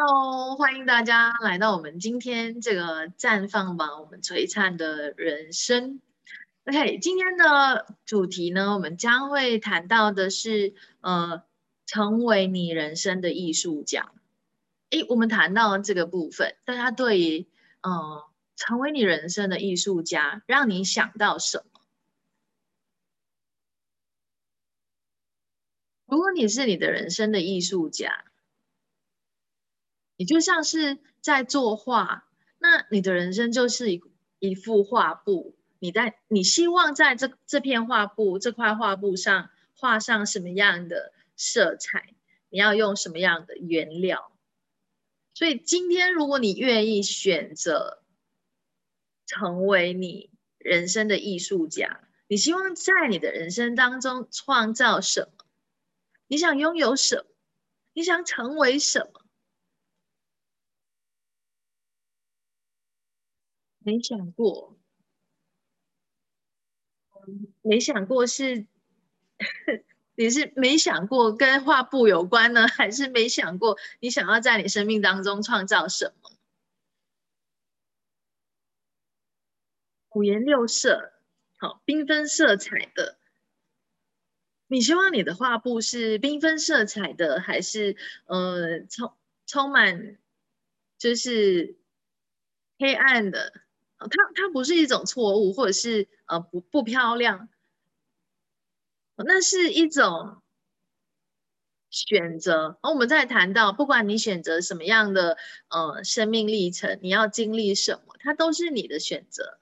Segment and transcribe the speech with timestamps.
[0.00, 6.00] Hello，欢迎大家来到我们今天这个绽放吧，我们璀璨的人生。
[6.66, 11.42] OK，今天的主题呢，我们将会谈到的是，呃，
[11.84, 14.12] 成为你人生的艺术家。
[14.90, 17.48] 诶，我们谈到这个部分，大家对于，
[17.80, 18.24] 呃，
[18.54, 21.80] 成为你人生的艺术家，让你想到什么？
[26.06, 28.26] 如果你是你的人生的艺术家。
[30.18, 34.02] 你就像是在作画，那你的人生就是一
[34.40, 35.56] 一幅画布。
[35.78, 42.14] 你在你希望在这这片画布这块画布上画上什么样的色彩？
[42.50, 44.32] 你要用什么样的原料？
[45.34, 48.02] 所以今天，如果你愿意选择
[49.24, 55.44] 成为你人生的艺术家，你希望在你的人生当中创造什么？
[56.26, 57.24] 你想拥有什么？
[57.92, 59.17] 你想成为什么？
[63.88, 64.76] 没想过，
[67.62, 68.66] 没想过是
[70.14, 76.30] 你是没想过跟画布有关呢，还是没想过你想要在你生命当中创造什么？
[80.10, 81.14] 五颜六色，
[81.56, 83.16] 好缤纷色彩的。
[84.66, 90.18] 你希望你的画布是缤纷色彩的，还是呃充充满
[90.98, 91.78] 就是
[92.78, 93.62] 黑暗的？
[93.98, 97.48] 它它不是一种错误，或者是呃不不漂亮，
[99.16, 100.42] 那是一种
[101.90, 102.78] 选择。
[102.82, 105.36] 而我们在谈到，不管你选择什么样的
[105.68, 109.58] 呃生命历程，你要经历什么，它都是你的选择，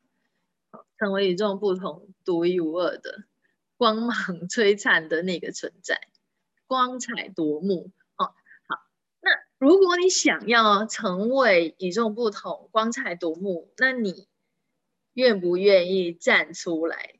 [0.98, 3.24] 成为与众不同、独一无二的
[3.78, 4.14] 光芒
[4.50, 6.00] 璀璨的那个存在，
[6.66, 7.90] 光彩夺目。
[9.60, 14.28] 如果你想要成为与众不同、光彩夺目，那你
[15.14, 17.14] 愿不愿意站出来，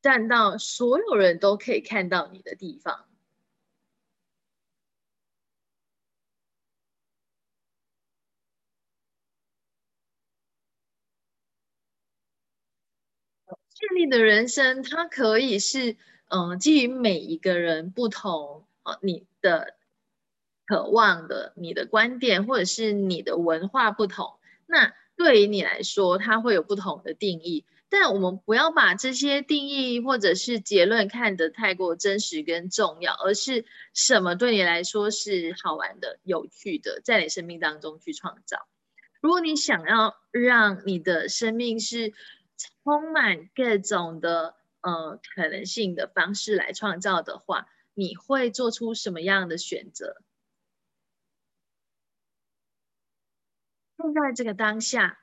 [0.00, 3.04] 站到所有人都可以看到你的地方？
[13.74, 15.96] 建立的人生，它可以是
[16.28, 19.74] 嗯，基于每一个人不同啊，你的。
[20.66, 27.64] 渴望的你的观点，或者是你的文化不同，那对于你来说，它会有不同的定义。
[27.90, 38.66] 但我们不要把这些定义或者是结论看得太过真实跟重要，而是什么对你来说是好玩的、有趣的，在你生命当中去创造。
[39.20, 42.14] 如果你想要让你的生命是
[42.82, 50.22] 充满各种的呃可能性的方式来创造的话，你会做出什么样的选择？
[54.02, 55.20] 现在这个当下，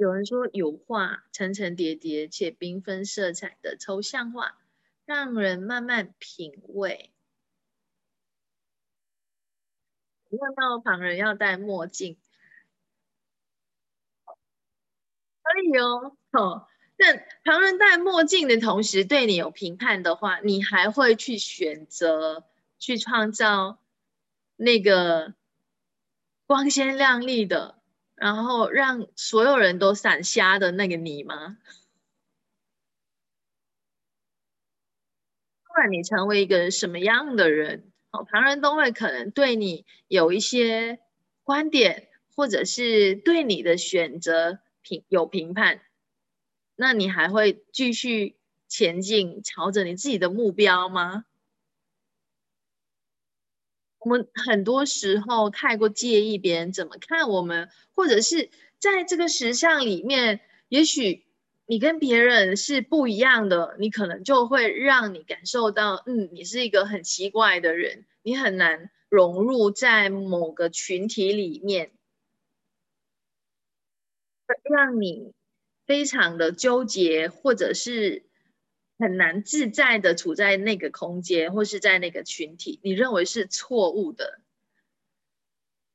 [0.00, 4.56] 有人说有画层层叠叠且缤纷色彩的抽象画，
[5.04, 7.10] 让人慢慢品味。
[10.30, 12.16] 看到旁人要戴墨镜，
[14.24, 14.34] 可
[15.62, 16.16] 以哦。
[16.32, 17.14] 好，那
[17.44, 22.48] 旁人戴墨镜的同时对你有评判的话，你还会去选择
[22.78, 23.78] 去创造？
[24.56, 25.34] 那个
[26.46, 27.78] 光鲜亮丽的，
[28.14, 31.58] 然后让所有人都闪瞎的那个你吗？
[35.66, 41.00] 不管你成为一个什么样的人，好，旁人都会可能对你有一些
[41.42, 45.80] 观点，或者是对你的选择评有评判，
[46.76, 48.36] 那你还会继续
[48.68, 51.24] 前进，朝着你自己的目标吗？
[54.04, 61.24] 我们很多时候太过介意别人怎么看我们，或者是在这个时尚里面，也许
[61.64, 71.90] 你跟别人是不一样的，你可能就会让你感受到，嗯，你是一个很奇怪的人，你很难融入在某个群体里面，
[74.64, 75.32] 让你
[75.86, 78.26] 非常的纠结，或者是。
[78.98, 84.40] 很难自在的处在那个空间，或是在那个群体，你认为是错误的。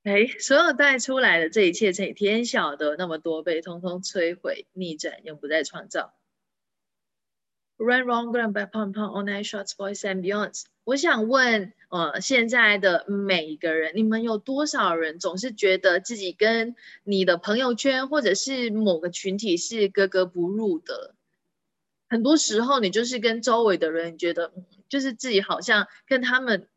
[0.04, 6.14] 哎，所有带出来的这一切，乘以天晓得那么多被，通通摧毁、逆转，永不再创造。
[7.78, 10.66] Run, run, run, back, pump, pump, all night shots, boys and beyonds。
[10.84, 21.16] 我想问，呃，现在的每一个人，你们有多少人总是觉得自己跟你的朋友圈或者是某个群体是格格不入的？
[22.10, 24.52] 很多时候，你就是跟周围的人觉得
[24.90, 26.68] 就是自己好像跟他们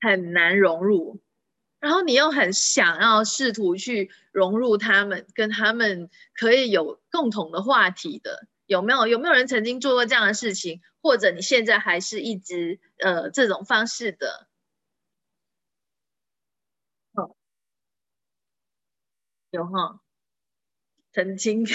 [0.00, 1.20] 很难融入，
[1.78, 9.06] 然后你又很想要试图去融入他们，跟他们可以有共同的话题的，有没有？
[9.06, 10.80] 有没有人曾经做过这样的事情？
[11.02, 14.48] 或者你现在还是一直呃这种方式的？
[19.52, 20.00] 有哈，
[21.12, 21.66] 曾经，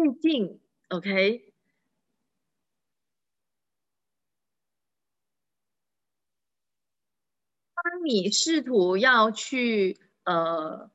[0.00, 0.58] 最近
[0.88, 1.52] ，OK。
[7.76, 10.90] 当你试图要去呃，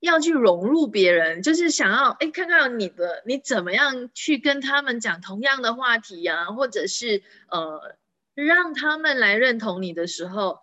[0.00, 7.96] 要去融入别人，就是想要哎，看看你的你怎么样去跟他们讲同样的话题呀，或者是呃，
[8.34, 10.60] 让他们来认同你的时候。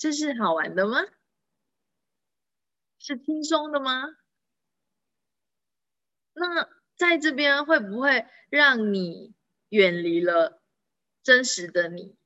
[0.00, 1.00] 这是好玩的吗？
[3.00, 4.18] 是轻松的吗？
[6.36, 9.32] 那在这边会不会让你
[9.68, 10.60] 远离了
[11.22, 12.16] 真实的你？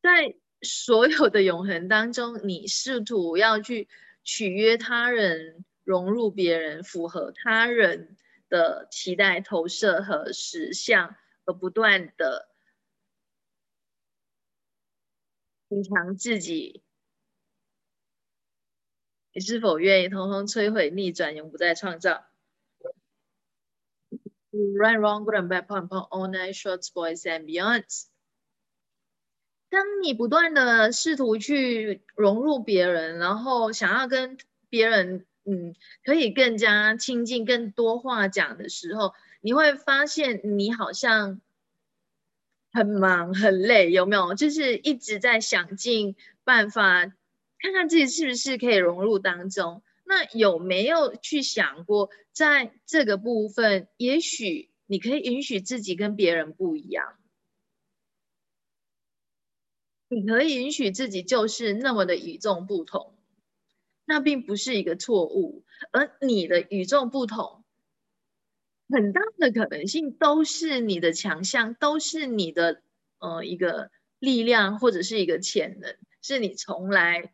[0.00, 3.88] 在所有的永恒当中，你试图要去
[4.22, 8.16] 取悦他人、融入别人、符合他人
[8.48, 12.48] 的期待、投射和实相，而不断的。
[15.70, 16.83] 隐藏自己，
[19.34, 22.24] 你是否愿意通通摧毁、逆转，永不再创造
[24.52, 28.04] ？Right, wrong, good and bad, pump, pump, all night, shorts, boys and beyonds。
[29.68, 34.38] 当你不断的试图去融入别人，然后想要跟
[34.70, 41.40] 别人，嗯，可以更加亲近、更多话讲的时候，你会发现你好像。
[42.76, 44.34] 很忙很累，有没有？
[44.34, 47.12] 就是一直在想尽办法，
[47.64, 49.82] 看看自己是不是可以融入当中。
[50.04, 57.18] 那有没有去想过，在这个部分，也许你可以允许自己跟别人不一样，
[60.08, 63.16] 你可以允许自己就是那么的与众不同，
[64.04, 67.64] 那并不是一个错误，而你的与众不同。
[68.90, 72.82] 很大的可能性都是你的强项，都是你的
[73.20, 77.33] 呃一个力量或者是一个潜能，是你从来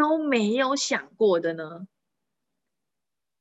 [0.00, 1.86] 都没有想过的呢。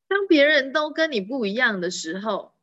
[0.10, 2.54] 当别人都跟你不一样的时候，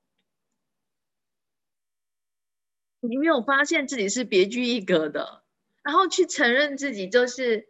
[3.00, 5.42] 你没有发现自己是别具一格的，
[5.82, 7.68] 然后去承认自己就是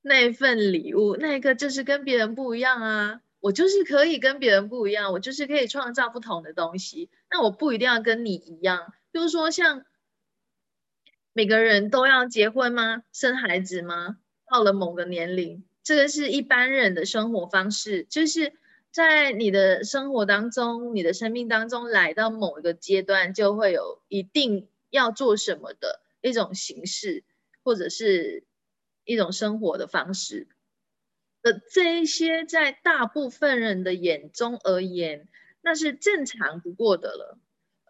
[0.00, 3.22] 那份礼物，那个就是跟别人不一样啊。
[3.40, 7.10] 我就是可以跟别人不一样，我就是可以创造不同的东西。
[7.28, 9.84] 那我不一定要跟你一样，就是说，像
[11.32, 13.02] 每个人都要结婚吗？
[13.12, 14.18] 生孩子吗？
[14.52, 18.52] 到了某个年龄，这个是一般人的生活方式，就是
[18.90, 27.24] 在你的生活当中，你的生命当中来到某一个阶段，就会有一定要做什么的一种形式，
[27.64, 28.44] 或者是
[29.06, 30.48] 一种生活的方式。
[31.40, 35.28] 的这一些，在大部分人的眼中而言，
[35.62, 37.38] 那是正常不过的了。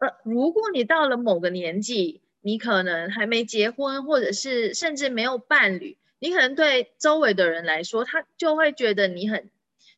[0.00, 9.50] 呃，如果你到了某个年纪，你可能还没结婚，或者是甚至没有伴侣，你可能对周围的人来说，他就会觉得你很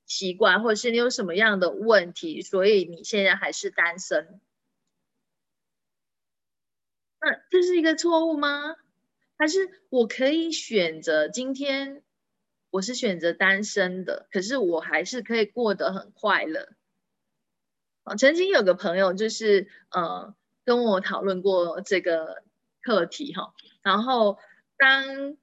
[0.06, 4.40] 奇怪，或者是你有什么样的问题，所以你现在还是单身。
[7.20, 8.74] 那这是一个错误吗？
[9.36, 12.02] 还是我可以选择今天？
[12.70, 16.70] 我是选择单身的，可是我还是可以过得很快乐。
[18.04, 22.42] 啊，曾经有个朋友就是呃跟我讨论过这个
[22.80, 23.52] 课题哈，
[23.82, 24.38] 然后
[24.78, 25.36] 当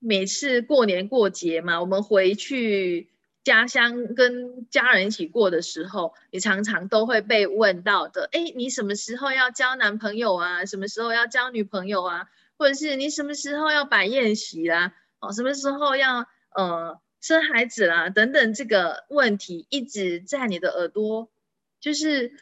[0.00, 3.08] 每次过年过节嘛，我们回去
[3.44, 10.64] 家乡跟家人一起过的时候，你常常都会被问到的，哎，你什么时候要交男朋友啊？
[10.66, 12.28] 什么时候要交女朋友啊？
[12.58, 14.94] 或者是你什么时候要摆宴席啦？
[15.20, 16.26] 哦，什么时候要？
[16.52, 21.30] 呃，生孩子啦，等等，这个问题一直在你的耳朵，
[21.78, 22.32] 就是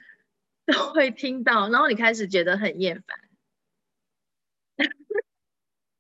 [0.64, 3.18] 都会听到，然后你开始觉得很厌烦。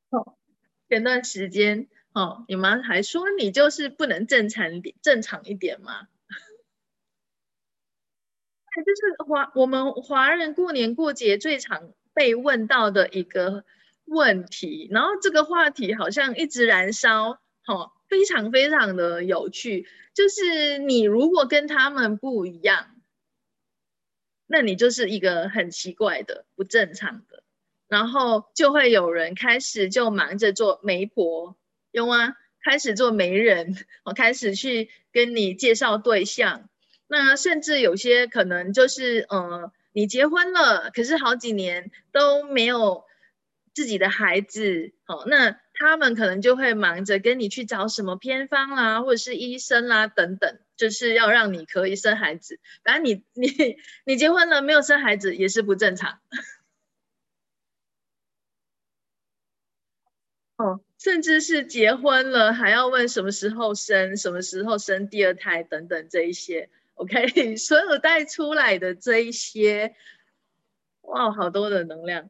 [0.08, 0.36] 哦，
[0.88, 6.08] 前段时间，哦，你妈还说你就是不能正常点，正常一点吗？
[8.86, 13.64] 就是华我们华人过年过节最常被问到的一个
[14.04, 17.92] 问题，然后这个话题好像一直燃烧，哦。
[18.08, 22.96] 非常非常的有趣，就是你如果跟他们不一样，
[24.46, 27.42] 那你就是一个很奇怪的、不正常的，
[27.88, 31.56] 然后就会有人开始就忙着做媒婆，
[31.90, 32.34] 有吗？
[32.62, 36.68] 开始做媒人，我开始去跟你介绍对象，
[37.06, 43.04] 那甚至有些可能就是呃，你结婚了，可是好几年都没有
[43.74, 52.60] 自己的孩子，哦，那他们可能就会忙着跟你去找什么偏方啦，或者是医生啦等等，就是要让你可以生孩子。
[52.84, 56.18] 反正你你你结婚了没有生孩子也是不正常。
[60.58, 66.68] 哦，甚至是结婚了还要问什么时候生，什么时候生第二胎等等这一些。
[66.94, 69.94] OK， 所有带出来的这一些，
[71.02, 72.28] 哇，好多的能量，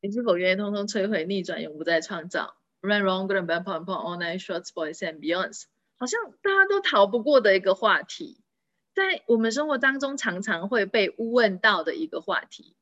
[0.00, 5.64] 你是否愿意通通摧毁、逆转、永不再创造？Run wrong, good and bad, pop pop, all night shorts, boys and beyonds，
[5.98, 8.40] 好像大家都逃不过的一个话题，
[8.94, 12.76] 在我们生活当中常常会被问到的一个话题。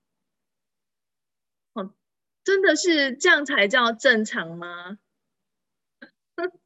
[2.45, 4.99] 真的是这样才叫正常吗？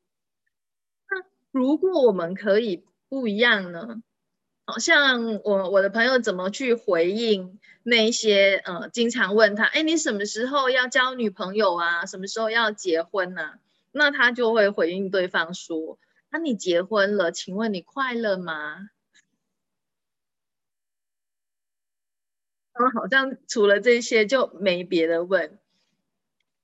[1.10, 4.02] 那如果我们可以不一样呢？
[4.66, 12.06] 好像我我的朋友怎么去回应那些呃，经常问他，哎，你什么时候要交女朋友啊？
[12.06, 13.54] 什么时候要结婚呢？
[13.92, 15.98] 那他就会回应对方说，
[16.30, 18.90] 那你结婚了，请问你快乐吗？
[22.74, 25.58] 他好像除了这些就没别的问。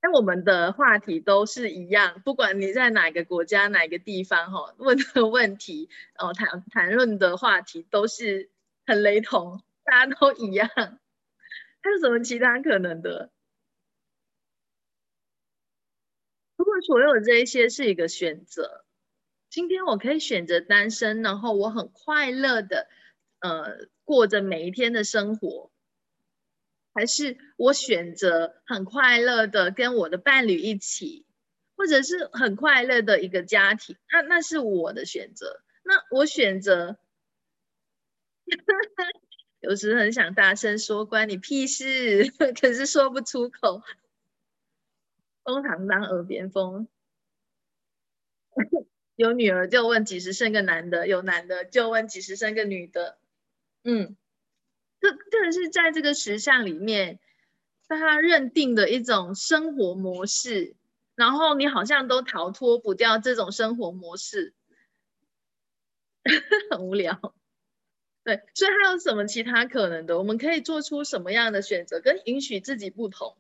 [0.06, 8.50] 那我们的话题都是一样，不管你在哪个国家、哪个地方，哈，问的问题，哦，谈谈论的话题都是
[8.84, 10.68] 很雷同，大家都一样。
[10.68, 13.30] 还有什么其他可能的？
[16.56, 18.84] 如果所有这一些是一个选择，
[19.48, 22.88] 今天我可以选择单身，然后我很快乐的，
[23.40, 25.70] 呃，过着每一天的生活。
[26.94, 31.26] 还是我选择很快乐的跟我的伴侣一起，
[31.76, 35.60] 或者是很快乐的一个家庭，那那是我的选择。
[35.82, 36.96] 那我选择，
[39.60, 43.82] 有时很想大声说关你屁事， 可是说不出口。
[45.44, 46.88] 通常当耳边风，
[49.16, 53.18] 有女儿就问几时生个男的，有男的就问几时生个女的，
[53.84, 54.16] 嗯。
[55.04, 57.18] 这这是在这个时尚里面，
[57.86, 60.76] 大家认定的一种生活模式，
[61.14, 64.54] 然后你好像都逃脱不掉这种生活模式，
[66.70, 67.34] 很无聊。
[68.22, 70.16] 对，所以还有什么其他可能的？
[70.16, 73.36] 我们可以做出什么样的选择，跟允许自己不同？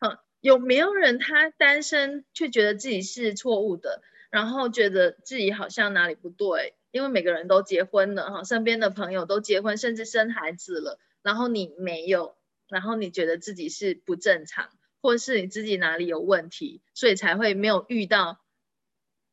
[0.00, 6.74] 嗯，有没有人他单身却觉得自己是错误的，然后觉得自己好像哪里不对？
[6.90, 12.36] 因为每个人都结婚了哈，身边的朋友都结婚，甚至生孩子了，然后你没有，
[12.68, 14.70] 然后你觉得自己是不正常，
[15.00, 18.40] 或是你自己哪里有问题，所以才会没有遇到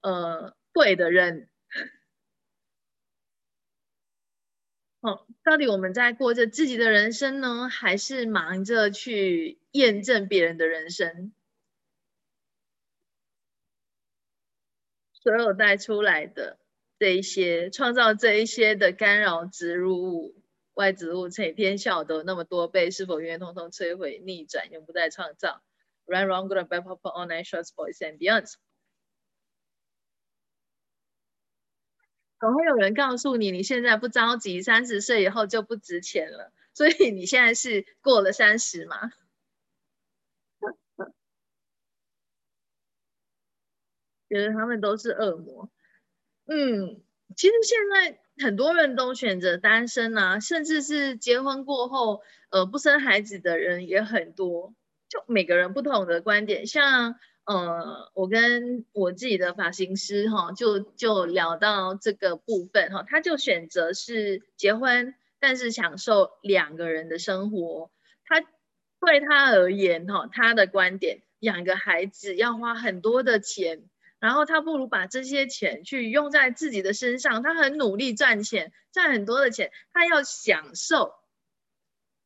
[0.02, 1.50] 呃对的人。
[5.02, 11.32] 哦，到底我们在过着自己的人生呢，还是忙着去验证别人的人生？
[15.14, 16.58] 所有带出来的。
[17.00, 20.36] 这一些创造这一些的干扰植入物、
[20.74, 25.62] 外植物，成天晓得那么多倍，是否愿意通通摧毁、逆转，永不再创造
[26.06, 28.56] ？Run, wrong, good, bad, pop, all night, shorts, boys and beyonds。
[32.40, 36.52] 总会有人告诉你，你现在不着急，三十岁以后就不值钱了。
[36.74, 39.12] 所以你现在是过了三十吗？
[44.30, 45.72] 觉得他们都是恶魔。
[46.50, 47.02] 嗯，
[47.36, 54.74] 其实现在很多人都选择单身啊，甚至是结婚过后，呃，不生孩子的人也很多。
[55.10, 67.92] 就每个人不同的观点，像呃，我跟我自己的发型师哈，就就聊到这个部分哈，他就选择是结婚，但是享受两个人的生活。
[68.26, 68.42] 他
[69.02, 73.84] 对他而言哈，他的观点，养个孩子要花很多的钱。
[74.20, 81.14] 然后他不如把这些钱去用在自己的身上，他很努力赚钱，赚很多的钱，他要享受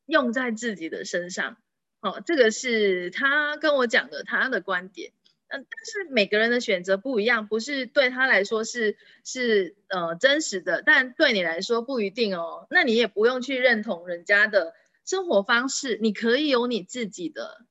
[0.06, 1.58] 用在自己的身上。
[2.00, 5.12] 哦，这个是他跟我讲的他的观点。
[5.54, 12.68] 嗯，但是每个人的选择不一样，不是对他来说是是呃真实的，但对你来说不一定哦。
[12.70, 14.74] 那你也不用去认同人家的
[15.06, 17.66] 生活方式，你可以有你自己的。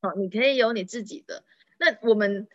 [0.00, 1.44] 哦，你可以有你自己的。
[1.78, 2.48] 那我们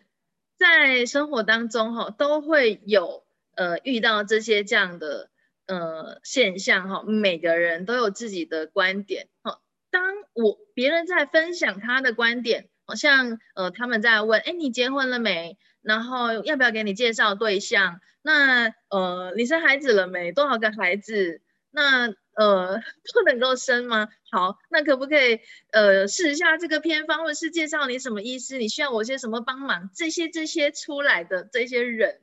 [0.57, 3.23] 在生活当中哈，都会有
[3.55, 5.29] 呃遇到这些这样的
[5.67, 9.59] 呃现象哈，每个人都有自己的观点哈。
[9.89, 15.57] 当我别人在分享他的观点，好像呃他们在问，哎，你结婚了没？
[15.81, 17.99] 然后要不要给你介绍对象？
[18.21, 20.31] 那呃你生孩子了没？
[20.31, 21.41] 多少个孩子？
[21.71, 22.77] 那呃
[23.13, 24.07] 不能够生吗？
[24.31, 25.39] 好，那可不可以
[25.71, 28.57] 呃试一下这个偏方，或者是介绍你什么医师？
[28.57, 29.89] 你需要我些什么帮忙？
[29.93, 32.21] 这些这些出来的这些人，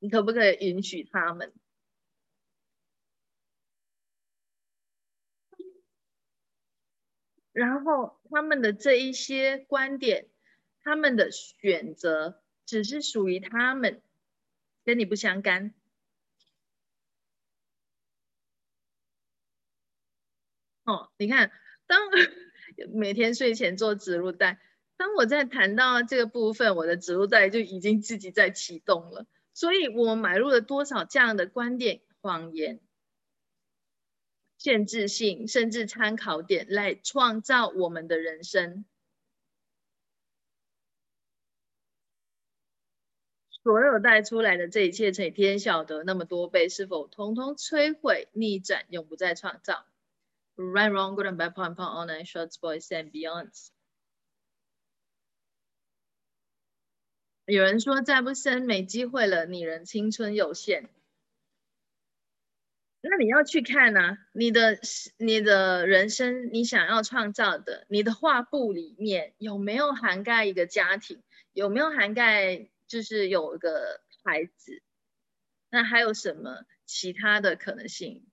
[0.00, 1.52] 你可不可以允许他们？
[7.52, 10.28] 然后他们的这一些观点，
[10.82, 14.02] 他们的选择只是属于他们，
[14.84, 15.74] 跟你不相干。
[20.84, 21.50] 哦，你看，
[21.86, 21.98] 当
[22.92, 24.60] 每天睡前做植入带，
[24.96, 29.26] 当我在谈到这个部分，我的植入带就已经自己在启动了。
[29.52, 32.80] 所以，我们买入了多少这样的观点、谎言？
[34.58, 38.84] 限制性，甚至参考点来创造我们的人生。
[43.62, 49.86] 所有带出来的这一切，成天晓得那么多倍，是否通通摧毁、逆转，永不再创造
[50.60, 53.70] ？Right, wrong, good and bad, point, point, online, shorts, boys and beyonds。
[57.46, 60.90] 有人说再不生没机会了，女人青春有限。
[63.00, 64.18] 那你要去看呢？
[64.34, 64.78] 你的
[65.16, 71.22] 你的人生，你想要创造的，你的画布里面有没有涵盖一个家庭？
[71.54, 74.82] 有没有涵盖就是有一个孩子？
[75.70, 78.29] 那还有什么其他的可能性？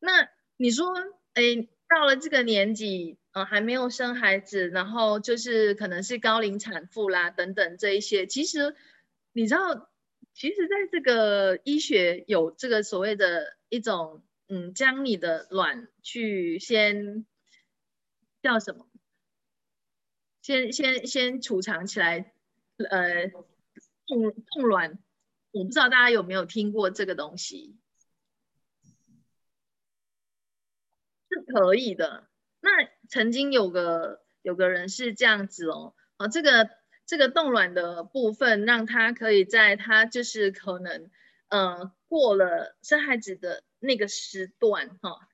[0.00, 0.92] 那你说，
[1.34, 8.74] 哎，到了这个年纪，呃，还没有生孩子，然后就是可能是高龄产妇啦，等等这一些，其实。
[9.32, 9.88] 你知道，
[10.34, 17.24] 其实在这个医学有这个所谓的一种，嗯，将你的卵去先
[18.42, 18.90] 叫什么？
[20.42, 22.34] 先先先储藏起来，
[22.90, 23.28] 呃，
[24.08, 24.98] 冻冻卵。
[25.52, 27.76] 我不知道大家有没有听过这个东西？
[31.28, 32.28] 是可以的。
[32.60, 32.70] 那
[33.08, 36.70] 曾经有个有个人是这样子哦，啊，这个。
[37.06, 41.10] 这个冻卵的部分，让他可以在他就是可能，
[41.48, 45.28] 呃，过了生孩子的那个时段哈，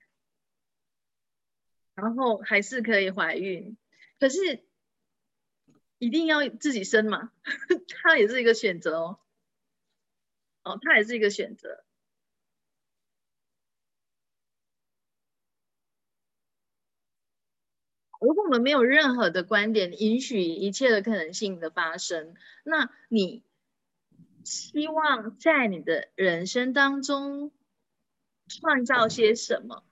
[1.95, 3.77] 然后还是可以怀孕，
[4.19, 4.65] 可是
[5.99, 7.31] 一定要自己生嘛？
[8.03, 9.19] 他也是一个选择哦，
[10.63, 11.85] 哦，他也是一个选择。
[18.27, 22.35] 如果我们没有任何的观点允许一切的可能性的发生，
[22.65, 23.45] 那你
[24.43, 27.53] 希望在你的人生当中
[28.49, 29.85] 创造些什么？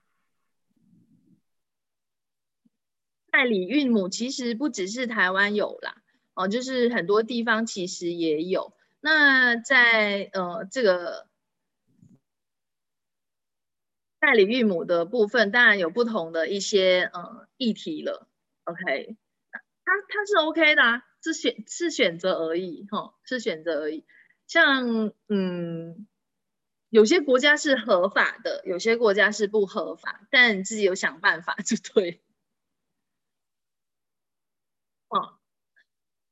[3.30, 6.02] 代理孕母其实不只是台湾有啦，
[6.34, 8.72] 哦，就是很多地方其实也有。
[9.00, 11.28] 那在呃这个。
[14.24, 18.26] 代理孕母的部分当然有不同的一些呃议题了
[18.64, 19.16] ，OK，
[19.84, 24.06] 他他是 OK 的啊，是选是选择而已哈，是选择而已。
[24.46, 26.06] 像嗯，
[26.88, 32.22] 有些国家是合法的，有些国家是不合法，但你自己有想办法就对。
[35.10, 35.36] 哦，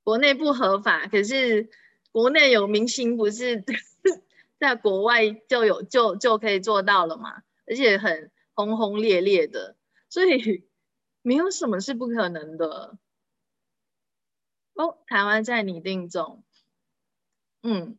[0.05, 1.68] 国内不合法，可是
[2.11, 3.62] 国内有明星不是
[4.59, 7.42] 在国外就有就就可以做到了吗？
[7.66, 9.77] 而且很轰轰烈烈的，
[10.09, 10.68] 所以
[11.22, 12.98] 没有什么是不可能的。
[14.75, 16.44] 哦，台湾在拟定中，
[17.62, 17.98] 嗯，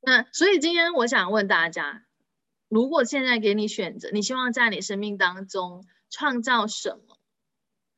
[0.00, 2.06] 那所以今天我想问大家，
[2.68, 7.18] 如果现在给你选择，你希望在你生命当中创造什么？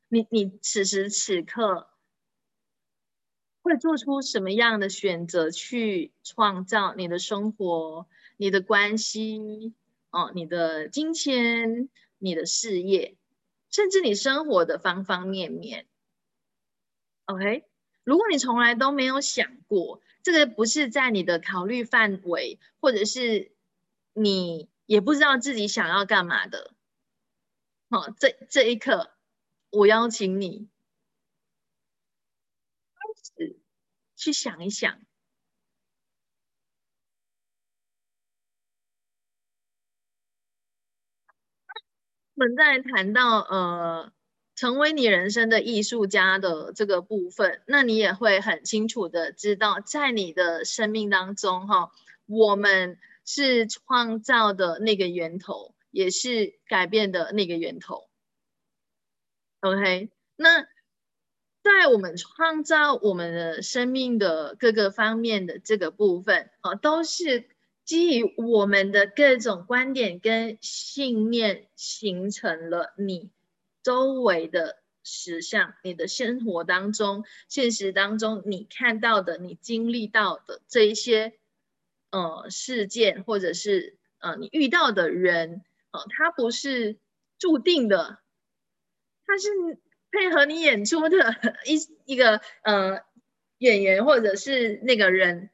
[0.09, 1.90] 你你此时此刻。
[3.63, 9.75] 会做出什么样的选择去创造你的生活、你的关系、
[10.11, 13.17] 哦，你的金钱、你的事业，
[13.71, 15.87] 甚至你生活的方方面面
[17.27, 17.65] ？OK，
[18.03, 23.53] 如果你从来都没有想过，这个不是在你的考虑范围，或者是
[24.15, 26.75] 你也不知道自己想要干嘛的，
[27.91, 29.11] 好，这这一刻，
[29.71, 30.67] 我邀请你。
[34.17, 35.01] 去想一想，
[42.35, 44.13] 我们在谈到呃，
[44.55, 51.93] 成为你人生的艺术家的这个部分，那你也会很清楚的知道，在你的生命当中，哈，
[52.27, 58.09] 我们是创造的那个源头，也是改变的那个源头。
[59.61, 60.67] OK，那
[61.81, 67.47] 在我们创造我们的生命的各个方面的这个部分啊，都是
[67.85, 73.31] 基于我们的各种观点跟信念形成了你
[73.83, 74.79] 周围的。
[75.03, 81.33] 实相，你的生活当中、现实当中，你看到的、你经历到的这一些
[82.11, 86.99] 呃事件，或者是呃你遇到的人，呃，他不是
[87.39, 88.19] 注定的，
[89.25, 89.49] 他是
[90.11, 93.03] 配合你演出的 一一个呃
[93.59, 95.51] 演员，或者是那个人，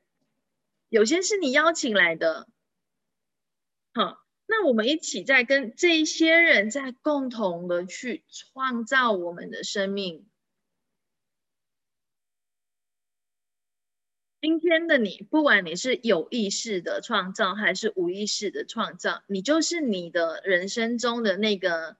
[0.89, 2.49] 有些是你邀请来的，
[3.95, 4.23] 好。
[4.49, 10.25] 那我们一起在跟这一些人在共同的去创造我们的生命。
[14.41, 21.97] 今天的你，不管你是有意识的创造还是无意识的创造，你就是你的人生中的那个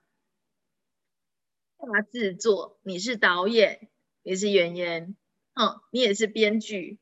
[1.87, 2.79] 大制作。
[2.83, 3.89] 你是导演，
[4.23, 5.17] 你是演员，
[5.55, 6.99] 嗯，你也是编剧。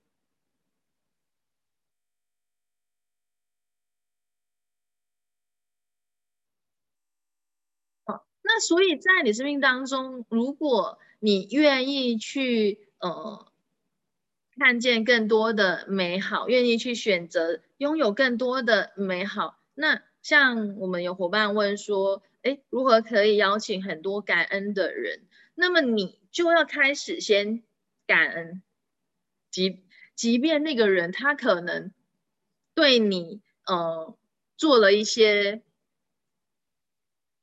[8.47, 13.51] 那所以，在你生命当中，如果你愿意去呃
[14.57, 25.27] 看见更多的美好，愿意去选择拥有更多的美好，那像我们有伙伴问说，哎，如何可以邀请很多感恩的人？
[25.55, 27.65] 那么你就要开始先
[28.07, 28.63] 感恩，
[29.51, 31.93] 即即便那个人他可能
[32.75, 34.17] 对你呃
[34.57, 35.63] 做了一些。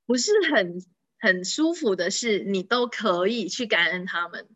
[0.08, 0.84] 不是很
[1.20, 4.50] 很舒服的事，你都可以去感恩他们。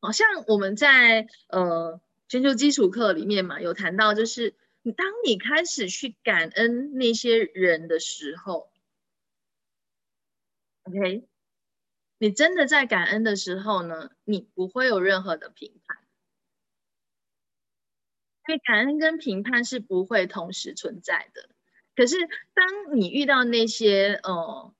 [0.00, 8.71] 好像我们在呃全球基础课里面嘛，有谈到，就是你当你开始去感恩那些人的时候
[10.84, 11.26] ，OK，
[12.18, 15.98] 你真的在感恩的时候呢，你不会有任何的评判，
[18.48, 21.48] 因为感恩跟评判是不会同时存在的。
[21.94, 22.16] 可是，
[22.54, 24.74] 当你遇到那些呃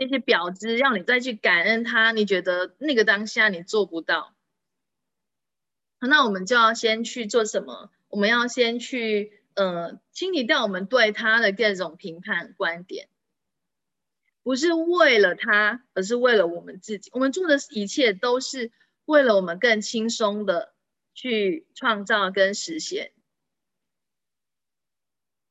[0.00, 4.34] 那些婊子，让你再去感恩他，你觉得那个当下你做不到，
[5.98, 7.90] 那我们就要先去做什么？
[8.08, 13.08] 我们要先去呃清理掉我们对他的各种评判观点，
[14.48, 17.10] 不是为了他，而是为了我们自己。
[17.12, 18.72] 我们做的一切都是
[19.04, 20.72] 为了我们更轻松的
[21.12, 23.12] 去创造跟实现。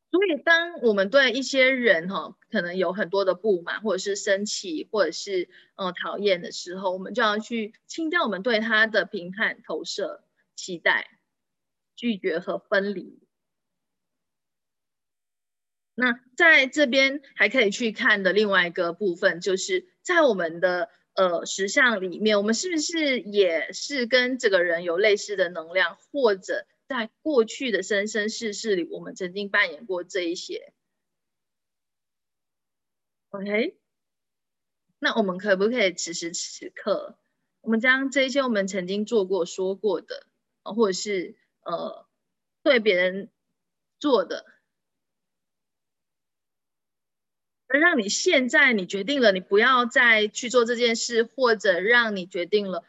[0.09, 10.23] 所以，当我们对一些人哈，可能有很多的不满，或者是生气，或者是呃讨厌的时候，我们就要去清掉我们对他的评判、投射、
[10.55, 11.19] 期待、
[11.95, 13.26] 拒绝和分离。
[15.99, 26.67] 那在这边还可以去看的另外一个部分，就是在我们的呃实相里面，我们是不是也是跟这个人有类似的能量，或者？
[26.87, 30.71] 在过去的生生世世里，我们曾经扮演过这一些。
[33.31, 33.77] OK，
[34.97, 37.19] 那我们可不可以此时此刻，
[37.59, 40.27] 我们将这些我们曾经做过、说过的，
[40.63, 42.07] 或者是呃
[42.63, 43.31] 对别人
[43.99, 44.45] 做的，
[47.67, 52.83] 而让你现在你决定了你不要再去做这件事，或者让你决定了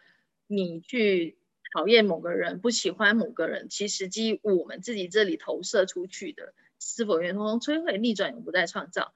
[0.47, 1.37] 你去。
[1.75, 9.13] 讨厌某个人，不喜欢某个人，其实基于我们自己这里投射出去的，是否愿通摧毁、逆转，永不再创造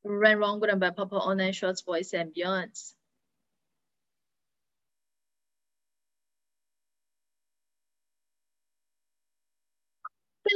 [0.00, 2.32] Run wrong, good and bad, purple, orange, shorts, boys and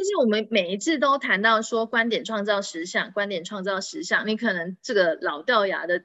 [0.07, 6.05] 是我们每一次都谈到说，观点创造实相，观点创造实相，你可能这个老掉牙的。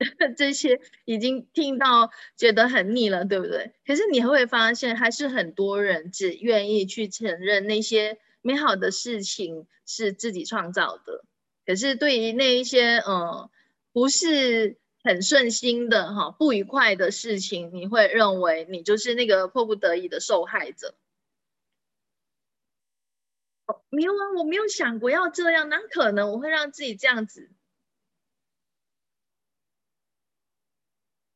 [0.36, 3.72] 这些已经听到觉得很腻了，对不对？
[3.86, 11.24] 可是你会发现，还是很多人只愿意去承认那些美好的事情是自己创造的。
[11.64, 13.48] 可是对于那一些呃
[13.92, 20.96] 不是很顺心的哈不愉快的事情，你会认为你就是那个迫不得已的受害者。
[23.90, 27.50] 没有啊，我没有想过要这样，哪可能我会让自己这样子？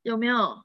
[0.03, 0.65] 有没有？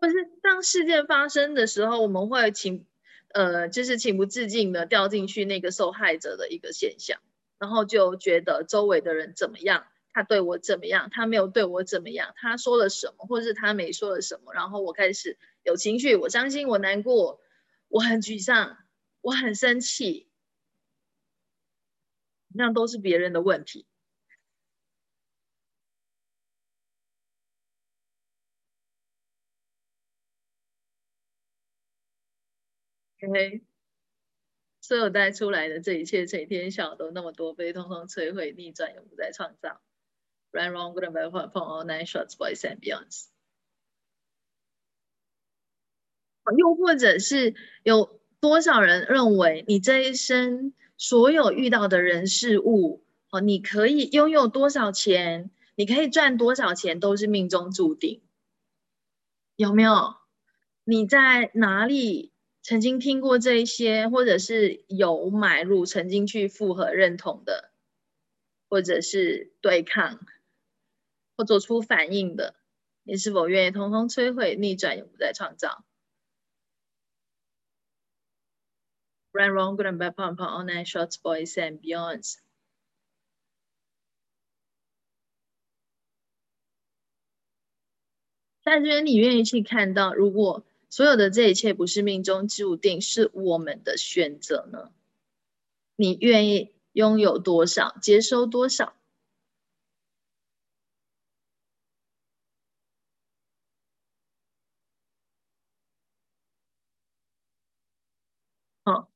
[0.00, 2.86] 或是当事件发生的时候，我们会情
[3.34, 7.18] 呃，就是情不自禁的掉进去那个受害者的一个现象，
[7.58, 17.40] 然后就觉得周围的人怎么样，他对我怎么样，他没有对我怎么样，他说了什么，或是他没说了什么，然后我开始有情绪，我伤心，我难过，
[17.88, 18.76] 我很沮丧，
[19.28, 20.26] 我很生气，
[22.48, 23.86] 那都是别人的问题。
[33.22, 33.62] OK，
[34.80, 39.82] 所有带出来的这一切，这天晓都那么多悲，通通摧毁，逆转，永不再创造。
[40.52, 43.26] Run wrong, good and bad, from all nine shots, boys and beyonds。
[46.56, 58.22] 又或者是有多少人认为你这一生所有遇到的人事物，哦，你可以拥有多少钱，你可以赚多少钱，都是命中注定？
[59.56, 60.14] 有没有？
[60.84, 62.32] 你在哪里？
[62.60, 67.70] 曾经听过这一些，或者是有买入，曾经去复合认同的，
[68.68, 70.20] 或者是对抗
[71.36, 72.54] 或做出反应的，
[73.04, 75.84] 你是否愿意通通摧毁、逆转，永不再创造
[79.38, 82.38] ？Run wrong, good and bad, pump pump, all night shots, boys and beyonds。
[88.64, 90.64] 在这边，你愿意去看到，如果。
[90.90, 94.90] 所有的这一切不是命中注定，是我们的选择呢？
[95.96, 98.94] 你愿意拥有多少，接收多少？
[108.84, 109.10] 好，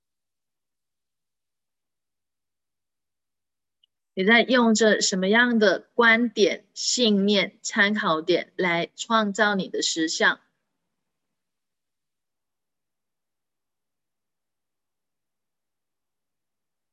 [4.15, 10.39] 你在用着什么样的观点、信念、参考点来创造你的实相？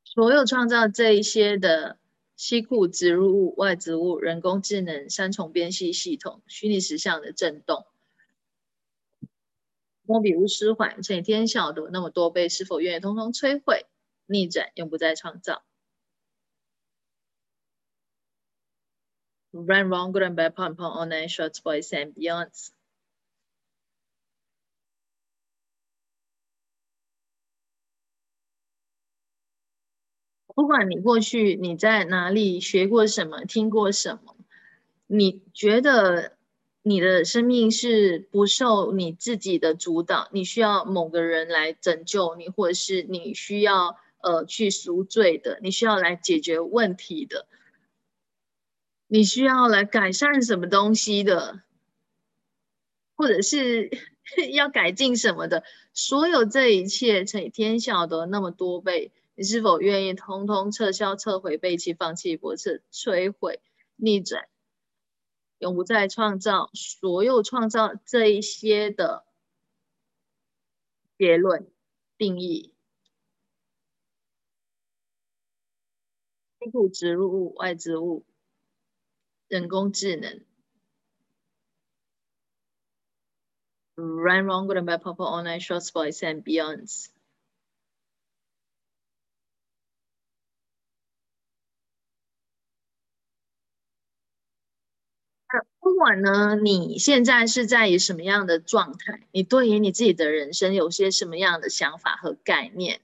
[0.03, 1.99] 所有创造这一些的
[2.35, 7.85] 西库植入物、外植物、人工智能、三重编系系统、虚拟实像的震动，
[10.03, 13.85] 莫比乌斯环，整天晓得那么多倍，是否愿意通通摧毁、
[14.25, 15.63] 逆转，永不再创造
[19.51, 22.69] ？Run wrong, good and bad, pump pump, all nine shots, boys and beyonds.
[30.55, 34.35] 不管你过去你在哪里学过什么，听过什么，
[35.07, 36.37] 你觉得
[36.81, 47.47] 你的生命是不受你自己的主导，你需要某个人来拯救你，或者是你需要呃去赎罪的，你需要来解决问题的，
[49.11, 51.63] 你需要来改善什么东西的，
[53.15, 53.89] 或者是
[54.53, 59.11] 要改进什么的，所有这一切，以天晓得那么多倍。
[59.33, 63.61] 你是否愿意通通撤销、撤回、背弃、放弃、驳斥、摧毁、
[63.95, 64.47] 逆转，
[65.57, 69.25] 永不再创造所有创造这一些的
[71.17, 71.67] 结论、
[72.15, 72.75] 定义？
[76.59, 78.25] 内部植入物、外植物、
[79.49, 80.39] 人工智能。
[83.95, 87.07] Run wrong, good and bad, purple, online, shorts, boys and beyonds.
[95.81, 103.01] 不管呢，你现在是在以什么样的状态，你对于你自己的人生有些什么样的想法和概念？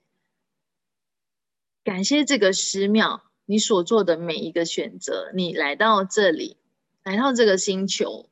[1.83, 6.57] 感谢这个十秒，你所做的每一个选择，你来到这里，
[7.03, 8.29] 来到这个星球，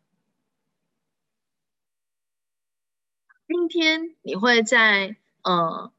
[3.48, 5.94] 今天你会在呃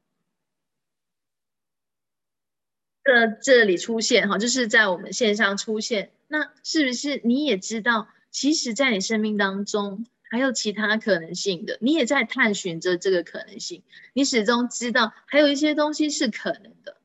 [3.03, 8.09] 这这里出现哈，就是在我们线上出现，那是不是你也知道？
[8.31, 13.81] 其实，在你生命当中还有其他可能性的，你也在探寻着这个可能性。
[14.11, 16.97] 你始终知道还有一些东西是可能的，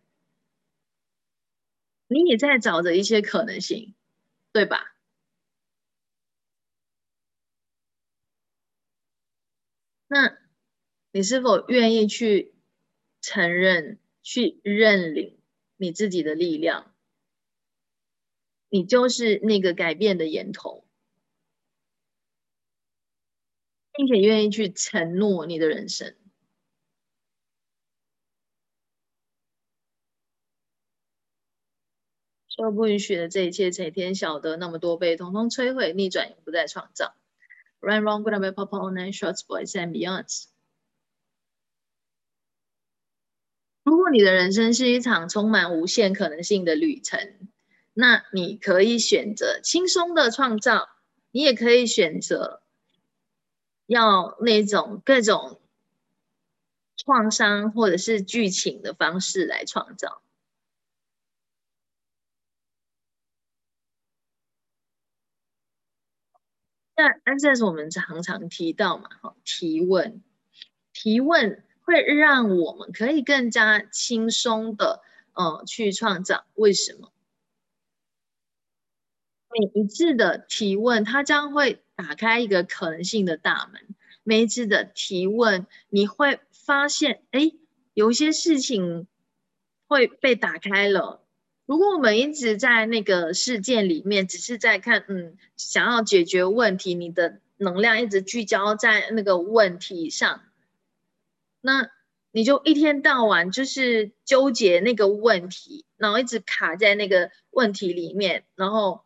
[2.13, 3.95] 你也在找着一些可能性，
[4.53, 4.97] 对吧？
[10.13, 10.37] 那
[11.13, 12.53] 你是否愿意去
[13.21, 15.39] 承认、去认领
[15.77, 16.93] 你自己的力量？
[18.73, 20.85] 你就是那个改变的源头。
[23.95, 26.15] 并且愿意去承诺你的人生，
[32.51, 37.15] 受不允许的这一切，谁天晓得那么多被通通摧毁、逆转，永不再创造。
[37.79, 40.47] Run wrong, good and bad, pop on and shorts, boys and beyonds。
[43.83, 47.49] 如果你的人生是一场充满无限可能性的旅程，
[47.95, 50.89] 那你可以选择轻松的创造，
[51.31, 52.63] 你也可以选择
[53.87, 55.61] 要那种各种
[56.97, 60.21] 创伤或者是剧情的方式来创造。
[67.01, 70.23] 那 Access 我们常常提到嘛，哈，提问，
[70.93, 75.01] 提问会让我们可以更加轻松的，
[75.33, 76.45] 呃，去创造。
[76.53, 77.11] 为什么？
[79.49, 83.95] 每一次的提问，它将会打开一个可能性的大门。
[84.23, 87.51] 每一次的提问，你会发现，哎，
[87.95, 89.07] 有些事情
[89.89, 91.25] 会被打开了。
[91.71, 100.43] 如果我们一直在那个事件里面，只是在看，嗯，想要解决问题，你的能量一直聚焦在那个问题上，
[101.61, 101.89] 那
[102.33, 109.05] 你就一天到晚就是纠结那个问题，然后一直卡在那个问题里面，然后。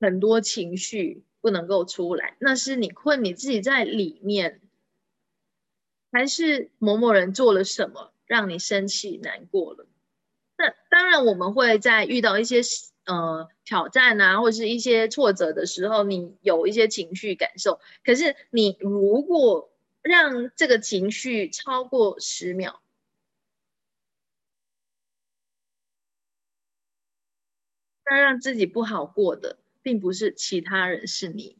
[0.00, 4.60] 很多情绪不能够出来，那是你困你自己在里面，
[6.10, 9.86] 还是某某人做了什么让你生气难过了？
[10.92, 12.60] 当然，我们会在遇到一些
[13.06, 17.80] 呃挑战啊，或是一些挫折的时候，你有一些情绪感受。
[18.04, 19.70] 可是你如果
[20.02, 22.78] 让这个情绪超过十秒，
[28.06, 29.58] 那让自己不好过的。
[29.84, 31.56] 并不是其他人，是你。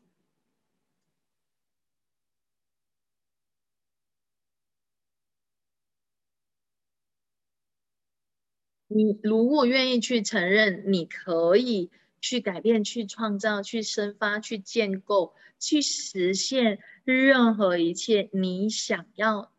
[8.95, 19.53] 你如果愿意去承认，你可以去改变、去创造、去生发、去建构、去实现任何一切你想要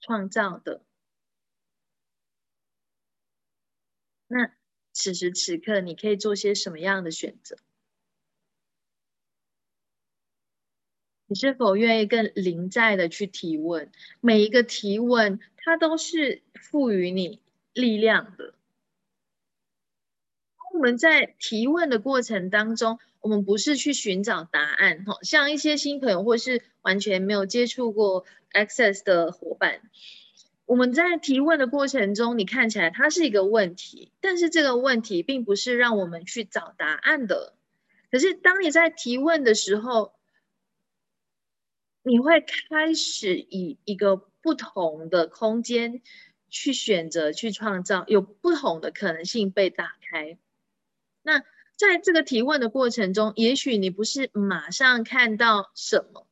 [0.00, 0.82] 创造的，
[4.26, 4.52] 那。
[4.94, 7.56] 此时此刻，你可以做些什么样的选择？
[11.26, 13.90] 你是否愿意更临在的去提问？
[14.20, 17.40] 每一个提问，它都是赋予你
[17.72, 18.54] 力量的。
[20.74, 29.82] 我们在提问的过程当中，我们不是去寻找答案，哈，像一些新朋友或是完全没有接触过 Access 的伙伴。
[30.64, 37.54] 我们在提问的过程中，你看起来它是一个问题，但是这个问题并不是让我们去找答案的。
[38.10, 40.14] 可是当你在提问的时候，
[42.02, 46.00] 你会开始以一个不同的空间
[46.52, 50.38] 去选择、去创造，有不同的可能性被打开。
[51.22, 51.40] 那
[51.74, 56.28] 在这个提问的过程中，也许你不是马上看到什么，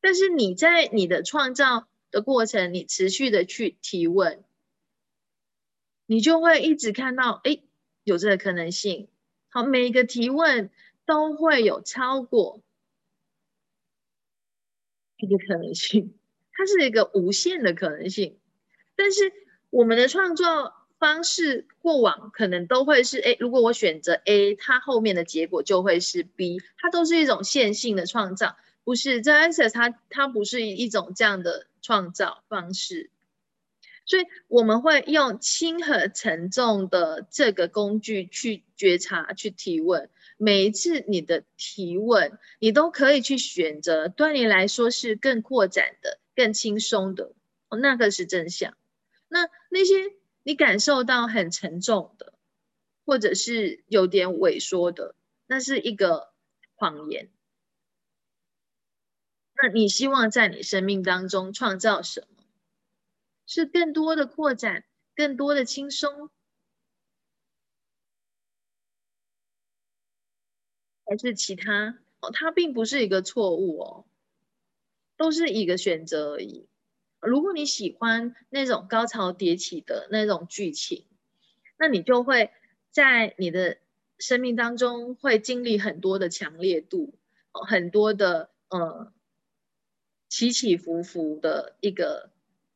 [0.00, 1.88] 但是你在你的创造。
[2.12, 4.44] 的过程，你持续的去提问，
[6.04, 7.62] 你就会一直看到，哎，
[8.04, 9.08] 有这个可能性。
[9.48, 10.70] 好，每一个提问
[11.06, 12.60] 都会有超过
[15.16, 16.14] 一个可能性，
[16.52, 18.38] 它是一个无限的可能性。
[18.96, 19.32] 但是
[19.70, 31.66] 我们的创作方式过往可能都会是，哎，如果我选择 A，它后面的结果就会是 B，它都是一种线性的创造，不是在 Access 它它不是一种这样的。
[31.84, 33.10] 创造方式，
[34.06, 40.08] 所以我们会用轻和沉重的这个工具去觉察、去提问。
[40.36, 47.32] 每一次你的提问，你都可以去选择对你来说是更扩展的、更轻松的。
[47.68, 48.74] 哦那个是真相。
[49.32, 49.94] 那那些
[50.42, 52.34] 你感受到很沉重的，
[53.06, 55.16] 或者是有点萎缩的，
[55.46, 56.34] 那是一个
[56.74, 57.30] 谎言。
[59.62, 62.44] 那你希望在你生命当中创造什么？
[63.46, 66.30] 是更多的扩展，更多的轻松，
[71.06, 71.98] 还是其他？
[72.20, 74.04] 哦，它并不是一个错误哦，
[75.16, 76.68] 都是一个选择而已。
[77.22, 81.06] 如果你喜欢那种高潮迭起的那种剧情，
[81.78, 82.50] 那你就会
[82.90, 83.78] 在你的
[84.18, 87.14] 生命当中会经历很多的强烈度，
[87.52, 89.12] 很多的呃。
[90.34, 92.30] 起起伏伏的一个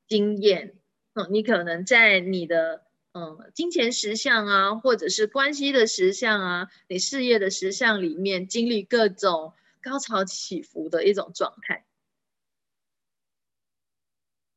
[0.07, 0.75] 经验，
[1.15, 11.87] 嗯，你可能在你的嗯金钱实相啊，或者是关系的实相啊，你事业的实相里面经历各种高潮起伏的一种状态。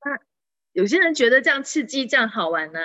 [0.03, 0.20] 那
[0.80, 2.80] 有些人觉得这样刺激，这样好玩呢，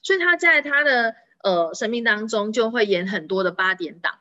[0.00, 4.20] 所以他在他的呃生命当中就会演很多的八点档，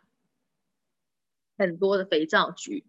[1.56, 2.84] 很多的肥皂剧。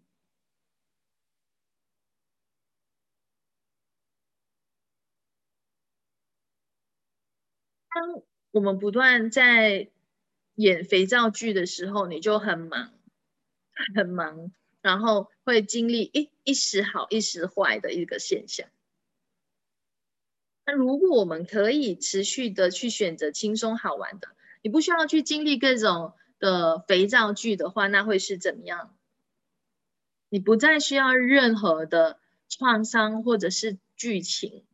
[7.93, 9.91] 当我们不断在
[10.55, 12.91] 演肥皂剧的时候，你就很忙，
[13.95, 18.67] 很忙，然后会经历一一时好一时坏的一个现象。
[20.65, 24.29] 那如果我们可以持续的去选择轻松好玩的，
[24.61, 28.95] 你不需要去经历各种的肥皂剧的话，那会是怎么样？
[30.29, 34.65] 你不再需要任何的创伤或者是剧情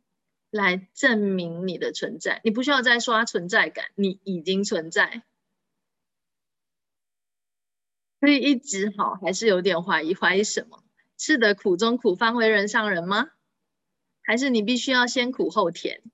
[0.50, 5.24] 来证明你的存在，你不需要再刷存在感，你已经存在。
[8.20, 10.14] 可以一直好，还是有点怀疑？
[10.14, 10.84] 怀疑什么？
[11.16, 13.30] 吃的苦中苦，方为人上人吗？
[14.30, 16.02] 还是你必须要先苦后甜？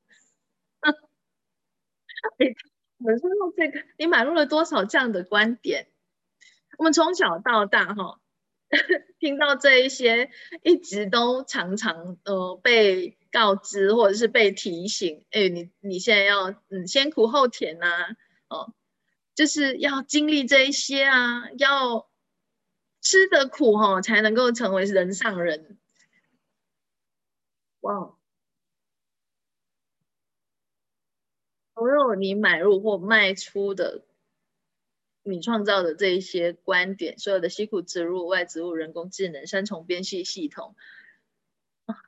[2.97, 5.89] 我们说到这个，你买入了多少这样的观点？
[6.79, 8.19] 我们从小到大，哈，
[9.21, 10.31] 听到这一些，
[10.65, 18.17] 一直都常常呃被告知或者是被提醒，哎，你你现在要嗯先苦后甜呐，
[18.49, 18.73] 哦。
[19.35, 22.09] 就是要经历这一些啊，要
[23.03, 25.77] 吃的苦哈，才能够成为人上人。
[27.83, 28.17] 哇！
[31.75, 34.03] 所有你买入或卖出的，
[35.23, 40.75] 你创造的这一些观点，所有的西苦植入、外植物、人工智能、三重编辑系统、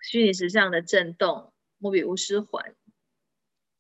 [0.03, 2.75] 虚拟实像的震动、莫比乌斯环。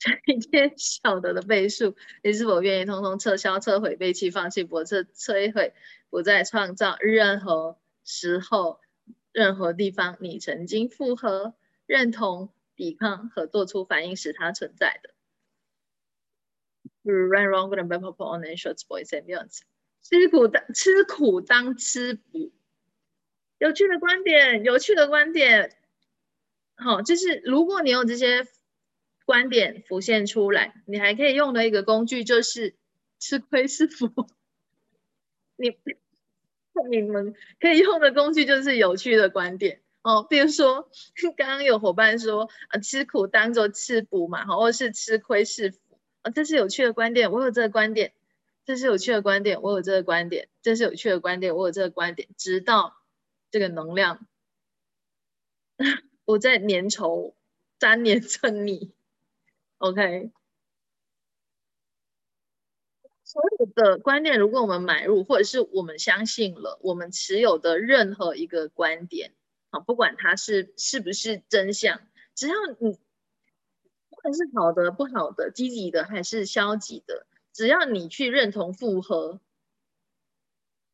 [0.26, 5.74] 一些小的的倍数，你是否愿意通通撤销、撤回、背弃、放弃、不撤、摧毁、
[6.10, 6.96] 不再创造？
[7.00, 8.80] 任何时候、
[9.32, 11.54] 任何地方，你曾经复合、
[11.88, 15.10] 认同、抵抗和做出反应，使它存在的。
[17.02, 19.62] Run wrong, and bump up on and shorts, boys and girls。
[20.02, 22.52] 吃苦当吃苦当吃补。
[23.58, 25.76] 有趣的观点，有趣的观点。
[26.76, 28.46] 好，就是如果你有这些。
[29.24, 32.74] 观点浮现出来，你还可以用的一个工具就是
[33.18, 34.10] 吃亏是福。
[35.56, 35.76] 你
[36.90, 40.88] 你们可以用的工具就是有趣的观点哦，比如说
[41.36, 45.78] 刚刚有伙伴说啊，吃苦当做吃补嘛，或是吃亏是福
[46.22, 48.14] 啊，这是有趣的观点，我有这个观点，
[48.64, 52.96] 这是有趣的观点，我有这个观点，这是有趣的观点，我有这个观点，直到
[53.50, 54.26] 这个能量
[56.24, 57.34] 我在粘稠
[57.78, 58.94] 粘连着你。
[59.76, 60.32] OK，
[63.24, 69.32] 所有的观点，如果我们买入，或者是我们相信了我们持有的任何一个观点，
[69.70, 72.00] 好，不管它是是不是真相，
[72.34, 72.92] 只要你
[74.10, 79.40] 不管是好的、不好的、积极的还是消极的，只要你去认同、复合，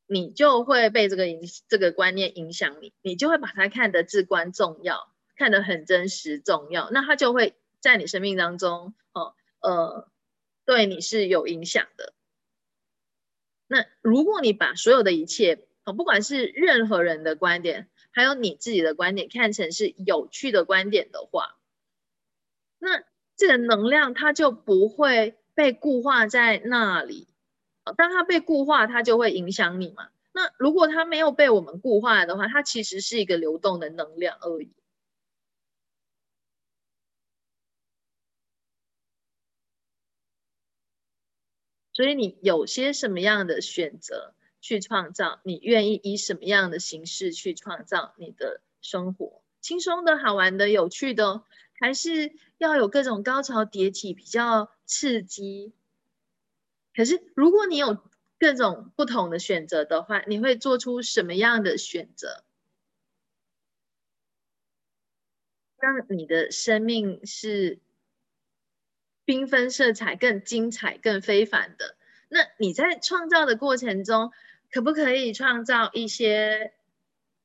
[0.06, 7.56] 你就会被这个影这个观念影响你，你就会把它看得至关重要，看得很真实重要，那它就会。
[7.80, 10.10] 在你生命当中，哦，呃，
[10.64, 12.14] 对你是有影响的。
[13.66, 21.56] 那如果你把所有的一切，哦，不管是任何人的观点，还有你自己的观点，看成是有趣的观点的话，
[22.78, 23.02] 那
[23.36, 27.28] 这个能量它就不会被固化在那里。
[27.96, 30.08] 当它被固化，它就会影响你嘛。
[30.32, 34.72] 那如果它没有被我们固化的话，它其实是一个流动的能量而已。
[41.94, 44.34] 所以你有些什么样的选择
[44.64, 45.40] 去创造？
[45.42, 49.42] 你愿意以什么样的形式去创造你的生活？
[49.60, 51.44] 轻松的、好玩的、有趣的，
[51.78, 55.74] 还是要有各种高潮迭起、比较刺激？
[56.96, 58.02] 可是如果你有
[58.38, 62.42] 各种不同的选择的话，你会做出什么样的选择？
[65.78, 67.80] 让你的生命是？
[69.26, 71.96] 缤纷色彩更精彩、更非凡的。
[72.28, 74.32] 那你在创造的过程中，
[74.74, 76.72] 可不可以创造一些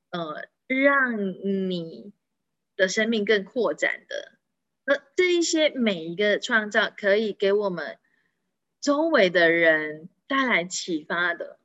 [0.10, 1.22] 呃，让
[1.70, 2.12] 你
[2.76, 4.32] 的生命更扩展的？
[4.84, 8.00] 那这一些每一个创造，可以给我们
[8.82, 11.60] 周围的人带来启发的。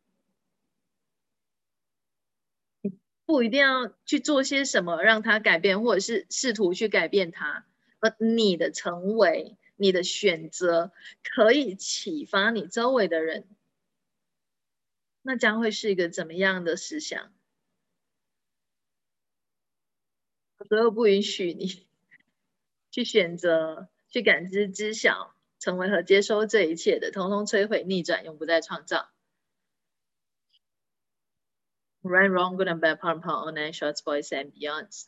[3.24, 7.64] 不一定要去做些什么让他改变，或者是试图去改变他，
[8.00, 9.56] 而你的成为。
[9.76, 10.92] 你的选择
[11.24, 13.44] 可以启发你周围的人，
[15.26, 17.32] 那将会是一个怎么样的思想？
[20.68, 21.86] 所有不允许你
[22.90, 29.10] 去选择、去感知、知晓、成为和接收这一切的，统统摧毁、逆转，永不再创造。
[32.02, 35.06] Right, wrong, good and bad, power, power, online, shorts, boys and beyonds.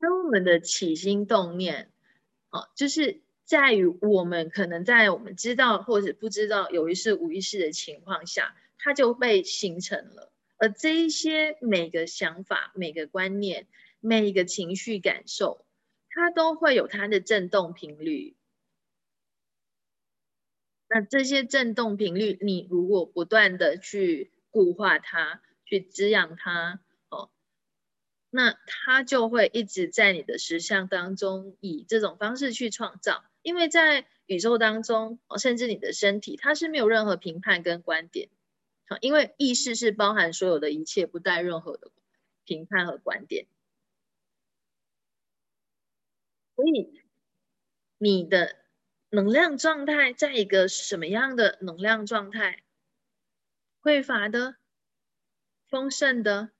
[0.00, 1.92] 跟我们的起心动念，
[2.50, 10.32] 哦，就是在于我们可能在我们知道或者不知道有意识无意识的情况下，它就被形成了。
[10.56, 13.66] 而这一些每个想法、每个观念、
[14.00, 15.64] 每一个情绪感受，
[16.10, 18.34] 它都会有它的振动频率。
[20.88, 26.80] 那这些振动频率，你如果不断的去固化它，去滋养它。
[28.30, 38.28] 那它就会一直在你的实相当中以这种方式去创造，因为在宇宙当中，甚至你的身体，它是没有任何评判跟观点，
[39.00, 41.90] 因为意识是包含所有的一切，不带任何的
[42.44, 43.46] 评判和观点，
[46.54, 47.00] 所以
[47.96, 48.56] 你的
[49.08, 52.62] 能量状态在一个什么样的能量状态？
[53.80, 54.56] 匮乏的、
[55.68, 56.50] 丰盛的、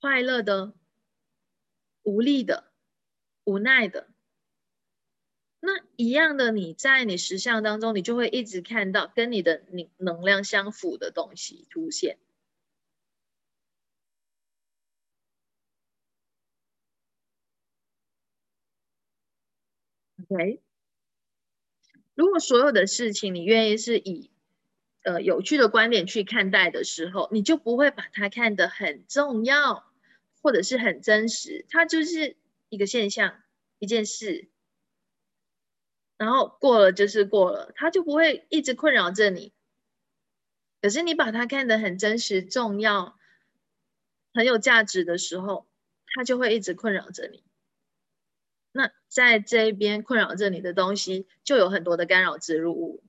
[0.00, 0.74] 快乐的。
[2.08, 2.64] 无力的、
[3.44, 4.08] 无奈的，
[5.60, 12.18] 那一样的，你在你实相当中，你就会一直看到跟你的能能量相符的东西出现。
[20.30, 20.60] OK，
[22.14, 24.30] 如果所有的事情你愿意是以
[25.02, 29.87] 呃有趣的观点去看待的时候，你就不会把它看得很重要。
[30.42, 32.36] 或者是很真实，它就是
[32.68, 33.42] 一个现象，
[33.78, 34.48] 一件事，
[36.16, 39.52] 然后过了就是过了，它就不会一直困扰着你。
[40.80, 43.18] 可是你把它看得很真实、重要、
[44.32, 45.66] 很有价值的时候，
[46.06, 47.42] 它就会一直困扰着你。
[48.72, 53.02] 那在这边困扰着你的东西，就有很多的干扰植入物，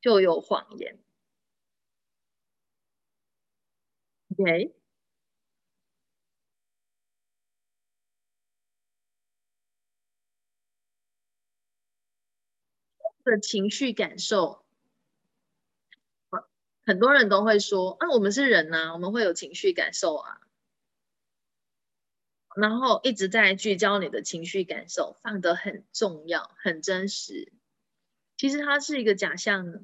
[0.00, 0.98] 就有谎言。
[4.30, 4.83] OK。
[13.24, 14.64] 的情绪感受，
[16.86, 20.40] 很多人都会说啊，我们是人呐，我们会有情绪感受啊，
[22.56, 27.52] 然后一直在聚焦你的情绪感受，放得很重要、很真实。
[28.36, 29.80] 其实它是一个假象呢。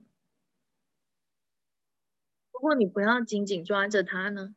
[2.54, 4.54] 如果你不要紧紧抓着它呢，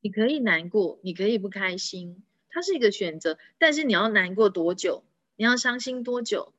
[0.00, 5.04] 你可以难过，你可以不开心，它是一个选择，但是你要难过多久？
[5.38, 6.52] 你要伤心多久？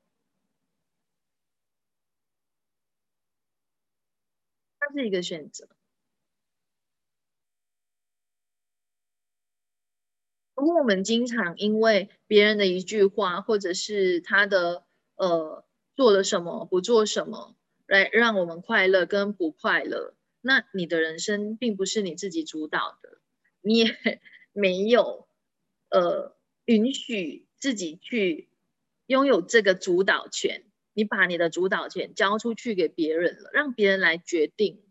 [4.81, 5.67] 它是一个选择。
[10.55, 14.83] 如果我们经常因为别人的一句话，或者是他的
[15.15, 15.63] 呃
[15.95, 17.55] 做了什么、不做什么，
[17.85, 23.19] 来让我们快乐跟不快乐，那你的人生并不是你自己主导的，
[23.61, 23.85] 你也
[24.51, 25.27] 没有
[25.89, 28.49] 呃允许自己去。
[29.07, 34.83] 拥有这个主导权，你把你的主导权交出去给别人了，让别人来决定。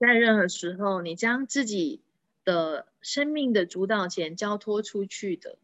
[0.00, 2.02] 在任何时候，你将自己
[2.44, 5.58] 的生命的主导权交托出去的，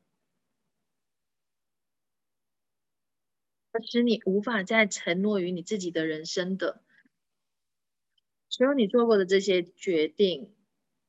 [3.84, 6.83] 使你无法再承诺于你自己的人生的。
[8.56, 10.54] 所有你做过的这些决定，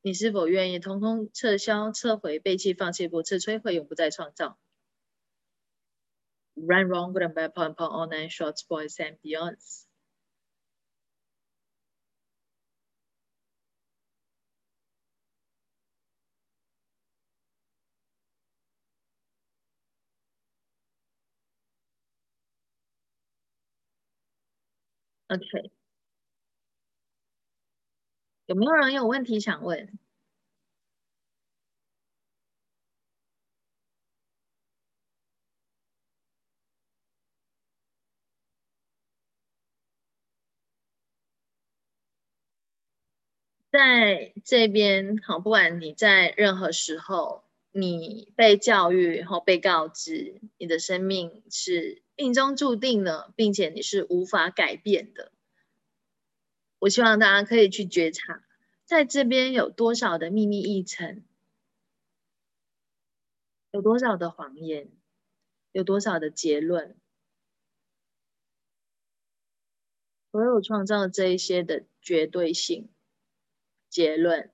[0.02, 4.58] 你是否愿意通通撤销、撤回、背弃、放弃、不撤、摧毁、永不再创造
[6.56, 9.86] ？Run wrong, good and bad, pon pon, all nine shorts, boys and beyonds.
[25.30, 25.70] Okay.
[28.50, 29.98] 有没有人有问题想问？
[43.74, 55.32] 在这边，好，不管你在任何时候，你被教育后被告知，你的生命是命中注定的，并且你是无法改变的。
[56.86, 58.44] 我希望大家可以去觉察，
[58.84, 61.26] 在这边有多少的秘密议程，
[63.72, 64.92] 有多少的谎言，
[65.72, 66.96] 有多少的结论，
[70.32, 72.94] 所有创造这一些的绝对性
[73.90, 74.54] 结论、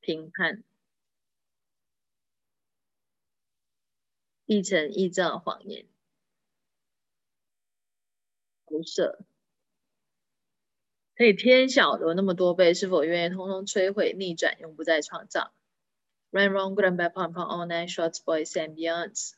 [0.00, 0.64] 评判、
[4.44, 5.86] 议程、依照谎言。
[8.66, 9.24] 辐射，
[11.18, 15.52] 可以天晓得那么多倍，是否愿意通通摧毁、逆转，永不再创造
[16.30, 19.32] ？Run, run, good and bad, pump, pump, all night, shorts, boys and beyonds。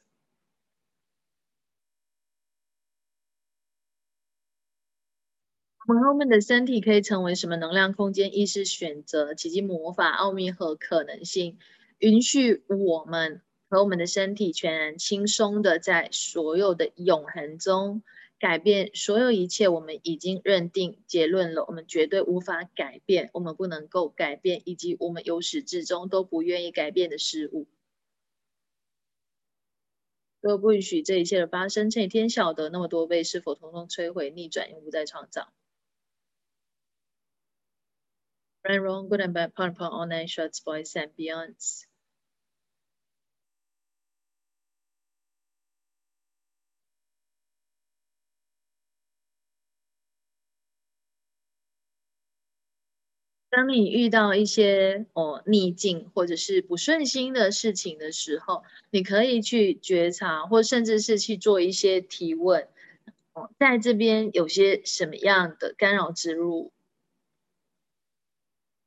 [5.87, 8.37] 我们和我们的身体可以成为什么能量空间？
[8.37, 11.59] 意识选择、奇迹魔法、奥秘和可能性，
[11.99, 18.03] 允许我们和我们的身体全然轻松的在所有的永恒中
[18.41, 19.69] 改变所有一切。
[19.69, 27.69] 我们已经认定结论了，我们绝对无法改变，我们不能够改变，以及我们由始至终都不愿意改变的事物，
[30.41, 31.91] 都不允许这一切的发生。
[31.91, 35.53] 这一天晓得那么多倍，是否统统摧毁、逆转，永不再创造
[38.63, 41.90] ？Right, wrong, good and bad, part, part, online, shorts, boys and beyonds.
[53.51, 62.69] 当你遇到一些哦逆境或者是不顺心的事情的时候，你可以去觉察，或甚至是去做一些提问。
[63.33, 66.73] 哦，在这边有些什么样的干扰植入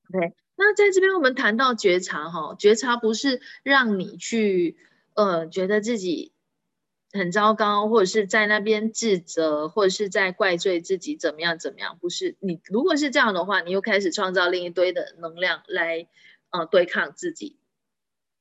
[0.09, 4.75] ？OK，那在这边我们谈到觉察哈，觉察不是让你去
[5.13, 6.32] 呃觉得自己
[7.13, 16.07] 很糟糕，或者是在那边自责，或者是在怪罪自己怎么样怎么样，不是你如果是这样的话，你又开始创造另一堆的能量来
[16.49, 17.57] 呃对抗自己。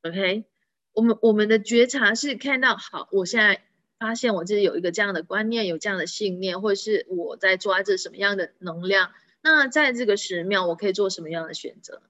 [0.02, 0.46] OK，
[0.94, 3.62] 我们我们的觉察是看到好，我现在
[3.98, 9.12] 发现我自己有一个这样的观念，有这样的信念，或者是我在抓着什么样的能量。
[9.42, 12.02] 那在这个十秒，我可以做什么样的选择？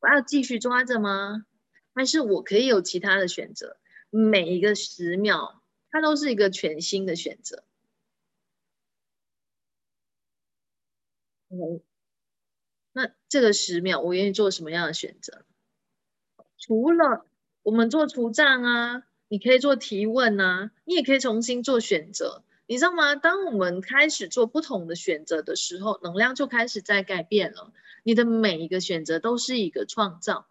[0.00, 1.44] 我要继续抓着吗？
[1.94, 3.76] 还是我可以有其他的选择？
[4.10, 7.64] 每一个十秒，它都是一个全新的选择。
[12.92, 15.44] 那这个十秒，我愿意做什么样的选择？
[16.58, 17.26] 除了
[17.62, 22.42] 我们做除障啊，你可以做提问啊，你也可以重新做选择。
[22.66, 23.14] 你知道吗？
[23.14, 27.72] 当我们开始做不同的选择的时候，能量就开始在改变了。
[28.02, 30.47] 你的每一个选择都是一个创造。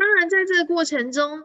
[0.00, 1.44] 当然，在这个过程中，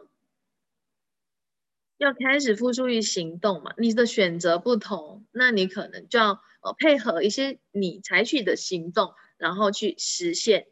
[1.98, 3.74] 要开始付诸于行动嘛。
[3.76, 10.68] 你的选择不同，那你可能就要呃配合一些你采取的行动，然后去实现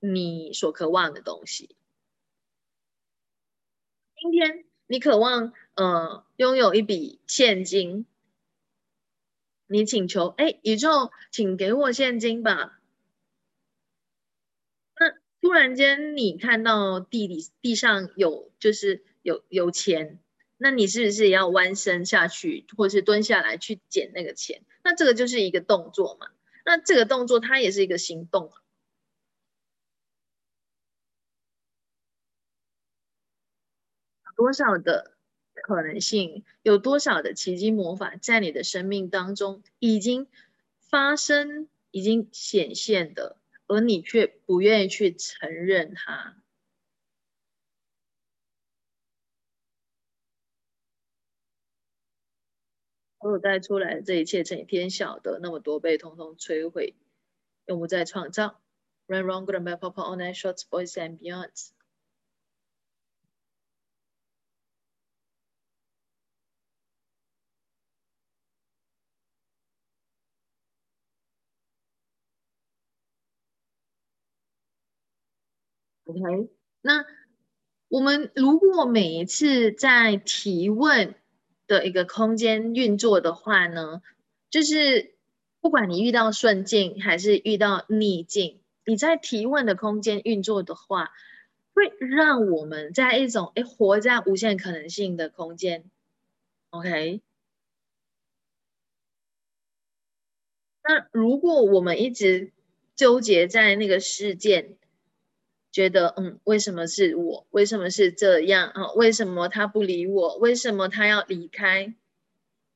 [0.00, 1.76] 你所渴望的东西。
[4.16, 4.64] 今天。
[4.88, 8.04] 你渴望呃拥有一笔现金，
[9.66, 12.81] 你请求哎宇宙，请给我现金吧。
[15.42, 20.20] 突然间你看到地里地上有就是有有钱，
[20.56, 24.62] 那你是不是也要弯身下去，或是蹲下来去捡那个钱？
[24.84, 26.28] 那这个就是一个动作嘛。
[26.64, 28.52] 那这个动作它也是一个行动。
[34.36, 35.12] 多少的
[35.54, 40.28] 可能性，有多少的奇迹魔法在你的生命当中已经
[40.78, 43.36] 发生、已经显现的，
[43.72, 46.36] 而你却不愿意去承认它。
[53.18, 56.94] 所有带出来的这一切，成天晓得那么多被通通摧毁，
[57.64, 58.60] 永不再创造。
[59.06, 61.70] Run, run, good and bad, pop, all night, shorts, boys and beyonds.
[76.12, 76.50] OK，
[76.82, 77.06] 那
[77.88, 81.14] 我们如果每一次在提问
[81.66, 84.02] 的一个空间运作的话呢，
[84.50, 85.14] 就是
[85.62, 91.12] 不管你遇到顺境还是遇到逆境，你在提问的空间运作的话，
[91.72, 95.90] 会让我们在一种哎活在无限可能性的空间。
[96.68, 97.22] OK，
[100.82, 102.52] 那如果我们一直
[102.96, 104.76] 纠结在那个事件，
[105.72, 107.46] 觉得嗯，为什么是我？
[107.50, 108.92] 为什么是这样啊？
[108.92, 110.36] 为什么他不理我？
[110.36, 111.94] 为什么他要离开？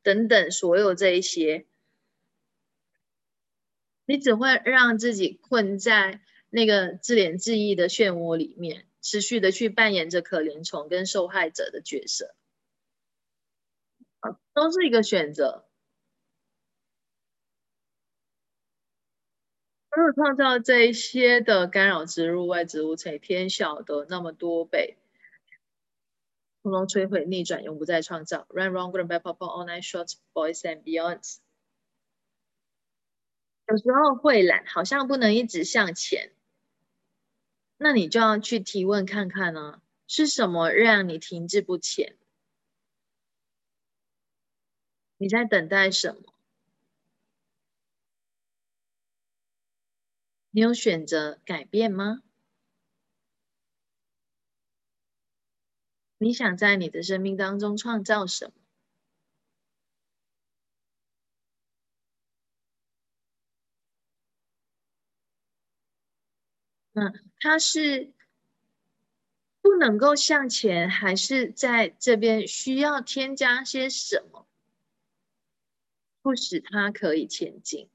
[0.02, 1.66] 等等，所有这一些，
[4.06, 12.34] 你只会让自己困在那个自怜自艾的漩涡里面，持续的去扮演着可怜虫跟受害者的角色，
[14.54, 15.65] 都是一个选择。
[20.02, 24.96] 有创造这一些的干扰植入外植物，才偏小的那么多倍。
[26.62, 28.46] 通通摧毁、逆转，永不再创造。
[28.50, 31.36] Run, run, good and bad, pop, all night short, boys and beyonds。
[33.68, 36.32] 有时候会懒，好像不能一直向前，
[37.76, 42.16] 那你就要去提问看看呢，是什么让你停滞不前？
[45.16, 46.35] 你在等待什么？
[50.56, 52.22] 你有选择改变吗？
[56.16, 58.52] 你想在你的生命当中创造什么？
[66.94, 68.14] 嗯，他是
[69.60, 74.46] 不能够向前，还是在这边需要添加些什么，
[76.22, 77.90] 不使他可以前进？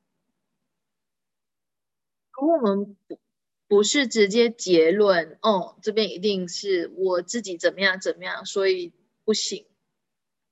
[2.42, 3.20] 如果我们不
[3.68, 8.92] 不是直接结论，哦，这边一定是我自己怎么样怎么样，所以
[9.24, 9.68] 不行，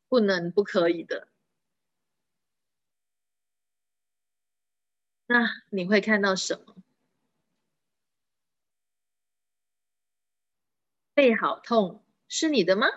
[0.07, 1.27] 不能不可以的，
[5.27, 6.75] 那你会看到什么？
[11.15, 12.87] 背好痛是你的吗？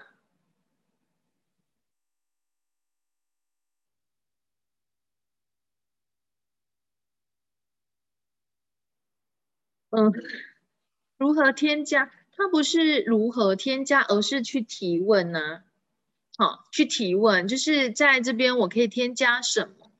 [9.95, 10.13] 嗯，
[11.19, 12.11] 如何添加？
[12.35, 15.63] 它不是如何添加，而是去提问呢？
[16.39, 19.93] 好，去提问，就是在这边我可以添加什么，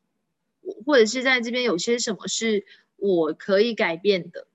[0.87, 2.65] 或者是在这边有些什么是
[2.97, 4.47] 我可以改变的。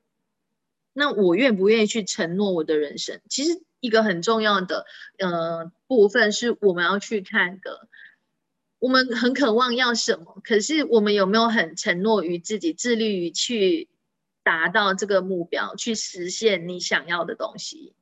[0.92, 3.22] 那我愿不愿意去承诺我的人生？
[3.30, 4.88] 其实一个很重要的
[5.20, 7.88] 呃部分是我们要去看的。
[8.80, 13.88] 我们很渴望要什么，可是我们有没有很承诺于自己，致力于去
[14.48, 17.94] 达到这个目标，去实现你想要的东西？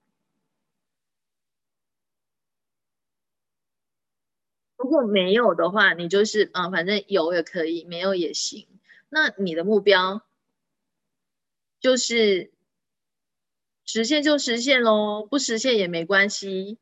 [4.78, 8.68] 如果没有的话，你就是啊，反正有也可以，没有也行。
[9.10, 10.22] 那你的目标
[11.80, 12.52] 就是。
[13.88, 16.80] 实现就实现喽，不实现也没关系。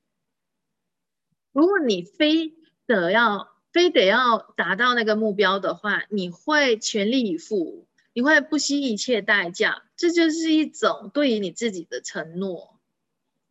[1.51, 2.53] 如果你非
[2.85, 12.79] 得要非得要达到那个目标的话，你会全力以赴，你会不惜一切代价，这就是一种对于你自己的承诺。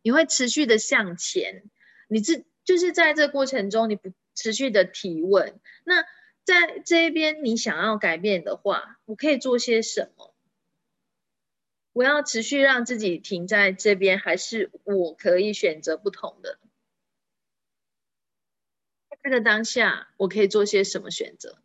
[0.01, 1.63] 你会持续的向前，
[2.07, 5.59] 你这就是在这过程中，你不持续的提问。
[5.85, 6.03] 那
[6.43, 10.33] 在这一边，你想要改变的话，我可以做些什么？
[11.93, 16.59] 我要持续让自己停在这边，还是我可以选择不同的？
[19.09, 21.59] 在这个当下，我可以做些什么选择？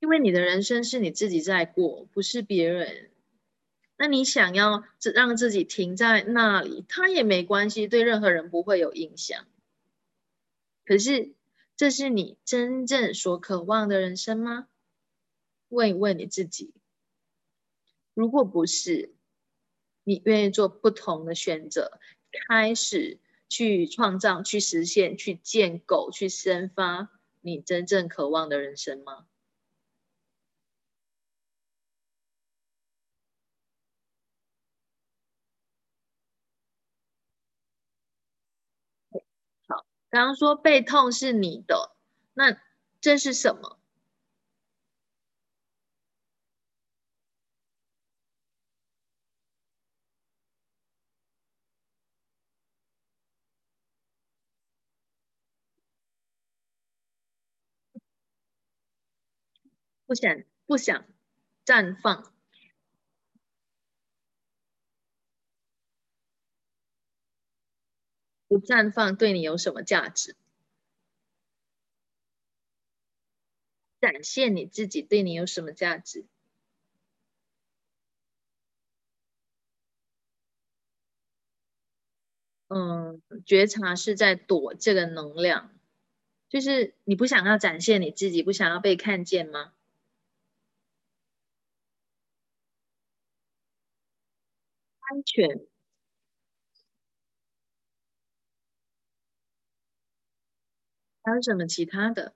[0.00, 3.10] 因为你的人生是你自己在过，不是别人。
[3.96, 9.44] 那你想要让自己停在那里，他也没关系，对任何人不会有影响。
[10.84, 11.34] 可是，
[11.76, 14.68] 这是你真正所渴望的人生吗？
[15.68, 16.72] 问一问你自己。
[18.14, 19.14] 如果不是，
[20.04, 22.00] 你愿意做不同的选择，
[22.48, 23.18] 开始
[23.48, 29.26] 去创造、去实现、去建构、去生发你真正渴望的人生吗？
[40.12, 41.92] 刚刚说背痛是你的，
[42.34, 42.56] 那
[43.00, 43.78] 这是什么？
[60.06, 61.04] 不想不想
[61.66, 62.32] 绽放，
[68.60, 70.34] 绽放对你有什么价值？
[74.02, 76.24] 展现你自己对你有什么价值？
[82.70, 85.70] 嗯，觉察是在躲这个能量，
[86.50, 89.72] 就是你不想要展现你自己，不想要被看见吗？
[95.06, 95.48] 安全，
[101.28, 102.32] 还有什么其他的？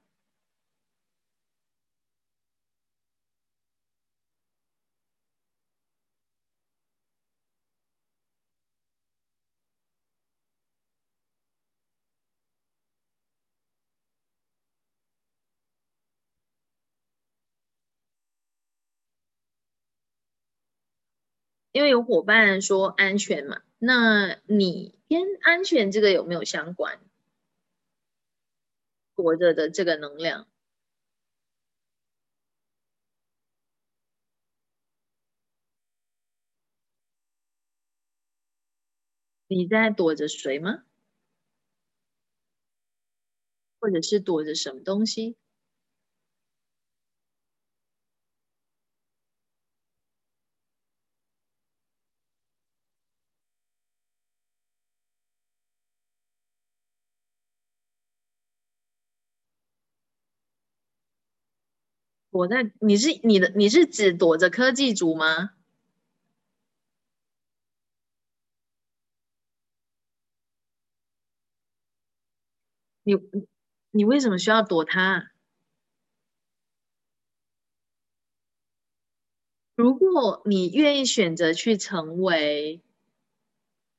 [21.74, 26.98] 因为有伙伴说安全嘛那你跟安全这个有没有相关？
[29.22, 30.46] 活着的这个能量，
[39.50, 40.82] 你在躲着谁吗？
[43.82, 45.36] 或者是躲着什么东西？
[62.32, 65.50] 躲在你是你的你是指躲着科技组吗？
[73.06, 73.14] 你
[73.90, 75.32] 你为什么需要躲他？
[79.78, 82.82] 如果你愿意选择去成为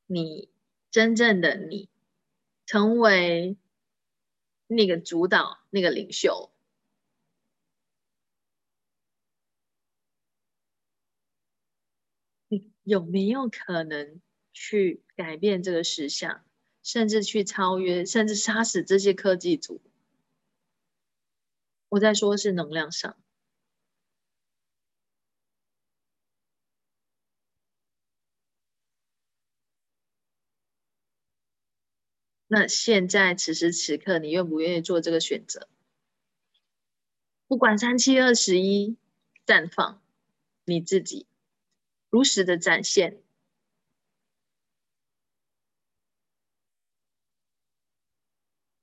[0.10, 0.50] 你
[0.92, 1.90] 真正的你，
[2.66, 3.56] 成为
[4.70, 6.53] 那个主导、那个领袖。
[12.84, 14.22] 有没有可能
[14.54, 16.44] 去改变这个实相，
[16.84, 19.82] 甚至去超越，甚至杀死这些科技组？
[21.90, 23.16] 我在说是能量上。
[32.48, 35.68] 那现在此时此刻，你愿不愿意做这个选择？
[37.48, 38.98] 不管三七二十一，
[39.46, 40.02] 绽放
[40.66, 41.26] 你自己。
[42.14, 43.24] 如实的展现，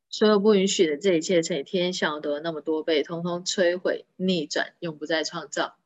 [0.09, 5.79] 所有不允许的这一切乘以天晓得那么多倍，通通摧毁、逆转，永不再创造。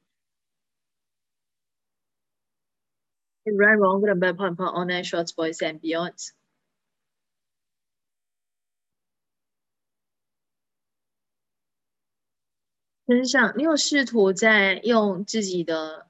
[3.44, 6.30] Right, wrong, good and bad, point, point, online, shorts, boys and beyond.
[13.06, 16.08] 身上，你有试图在用自己的。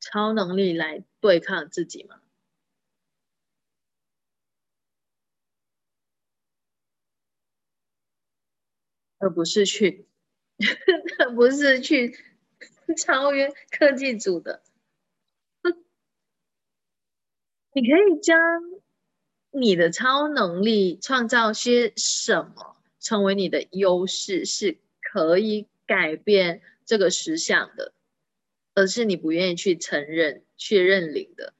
[0.00, 2.20] 超能力来对抗自己吗？
[9.20, 10.06] 而不是去，
[11.36, 12.16] 不是去
[12.96, 14.62] 超越科技组的。
[17.72, 18.36] 你可以将
[19.52, 27.92] 你的超能力创造些什么，成为你的优势，是可以改变这个实相的。
[28.74, 31.54] 而是你不愿意去承认、去认领的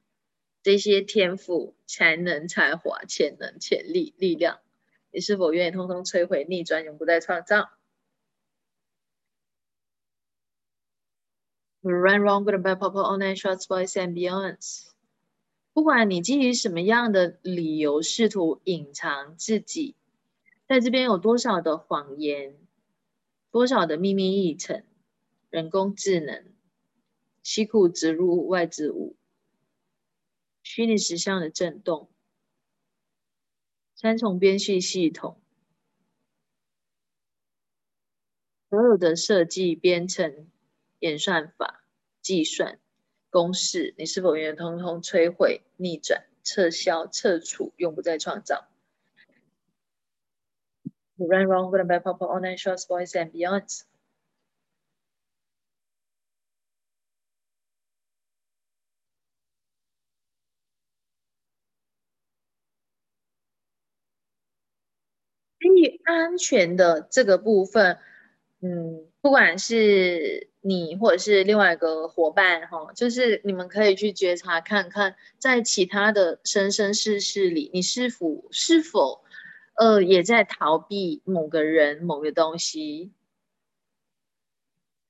[0.62, 4.60] 这些天赋、才能、才华、潜能、潜力、力量，
[5.10, 7.70] 你是否愿意通通摧毁、逆转、永不再创造
[11.82, 14.90] ？Run wrong, good and bad, pop, online, shorts, boys and beyonds。
[15.72, 19.94] 不管你基于什么样的理由试图隐藏自己，
[20.68, 22.54] 在这边有多少的谎言，
[23.50, 24.84] 多少的秘密议程，
[25.48, 26.44] 人工智能。
[27.50, 29.16] 西库植入外之物，
[30.62, 32.08] 虚拟实像的震动，
[33.96, 35.40] 三重编序系统，
[38.68, 40.48] 所有的设计、编程、
[41.00, 41.84] 演算法、
[42.22, 42.78] 计算
[43.30, 48.68] 公式，你是否愿意通通摧毁、逆转、撤销、撤除，永不再创造
[51.16, 53.82] ？Run wrong, good and bad, pop, online, shorts, boys and beyond.
[66.10, 67.98] 安全的这个部分，
[68.60, 79.24] 嗯，不管是你或者是另外一个伙伴哈，就是你们可以去觉察看看，在其他的生生世世里，你是否是否
[79.74, 83.12] 呃也在逃避某个人、某个东西？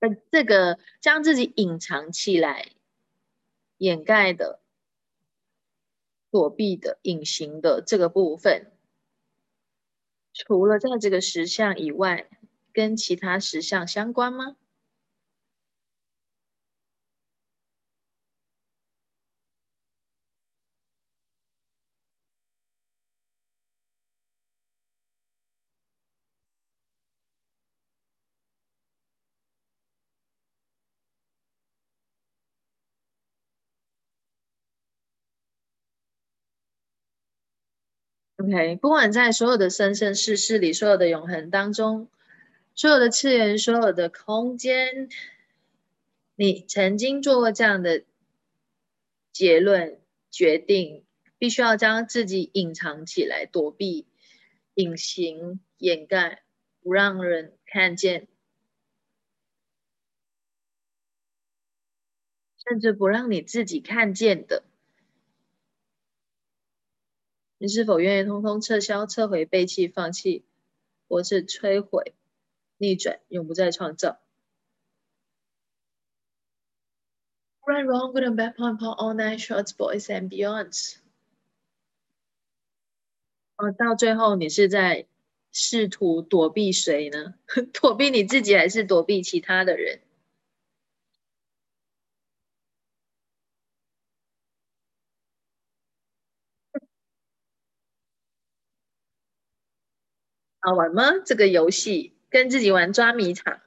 [0.01, 2.69] 呃，这个将自己隐藏起来、
[3.77, 4.61] 掩盖的、
[6.31, 8.73] 躲避的、隐形的这个部分。
[10.47, 12.27] 除了在这个石像以外，
[12.73, 14.57] 跟其他石像相关吗？
[38.41, 42.09] ？OK，不管在所有的生生世世里，所有的永恒当中，
[42.75, 45.11] 所有的次元，所有的空间，
[46.37, 48.03] 你曾经做过这样的
[49.31, 51.05] 结论、决定，
[51.37, 54.07] 必须要将自己隐藏起来，躲避、
[54.73, 56.43] 隐形、掩盖，
[56.83, 58.27] 不让人看见，
[62.57, 64.63] 甚至不让你自己看见的。
[67.63, 70.47] 你是否愿意通通撤销、撤回、背弃、放弃，
[71.09, 72.15] 或是摧毁、
[72.79, 74.19] 逆转，永不再创造
[77.61, 80.97] ？Right, wrong, good and bad, point, point, all night, shorts, boys and beyonds。
[83.57, 85.07] 哦，到最后你是在
[85.53, 87.35] 试图躲避谁呢？
[87.75, 90.01] 躲避你自己，还是躲避其他的人？
[100.63, 101.03] 好玩吗？
[101.25, 103.61] 这个游戏跟自己玩抓迷藏，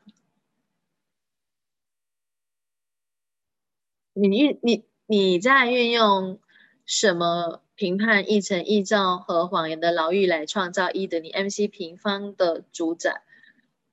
[4.14, 6.40] 你你你在运用
[6.86, 13.24] 什么评判一层一照和谎言的牢狱来创造一的你 MC 平方的主宰，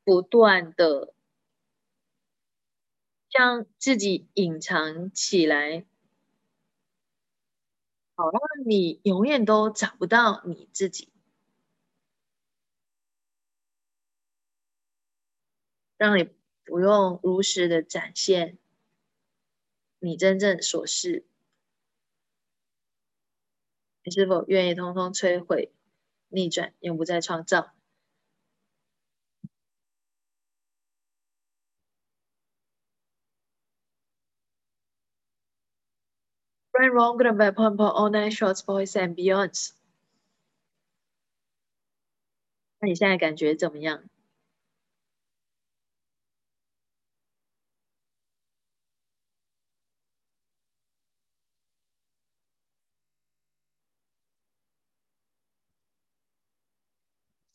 [0.05, 1.15] 不断的
[3.31, 5.85] 将自己隐藏起来，
[8.17, 11.09] 好让你永远都找不到你自己。
[16.01, 16.31] 让你
[16.65, 18.57] 不用如实的展现
[19.99, 21.27] 你真正所是，
[24.03, 25.71] 你是否愿意通通摧毁、
[26.29, 27.75] 逆转，永不再创造
[36.73, 39.73] ？Right, wrong, good, bad, porn, porn, all night, shorts, boys and beyonds。
[42.79, 44.03] 那你现在感觉怎么样？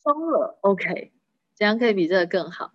[0.06, 1.10] 疯了，OK，
[1.56, 2.72] 怎样可以比这个更好。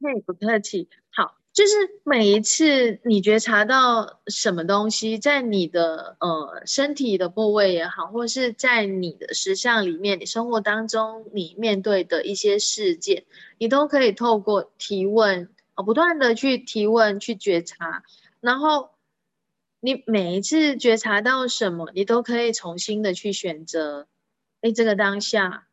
[0.00, 0.88] 嘿，不客气。
[1.10, 1.72] 好，就是
[2.04, 13.24] 每一次你觉察到什么东西在你的呃身体的部位也好，或是在你的实相里面，你生活当中你面对的一些事件，
[13.58, 15.48] 你都可以透过提问。
[15.76, 18.02] 哦，不断的去提问、去觉察，
[18.40, 18.90] 然后
[19.78, 24.08] 你每一次觉察到什么，你都可以重新的去选择。
[24.62, 25.68] 哎，这个当下，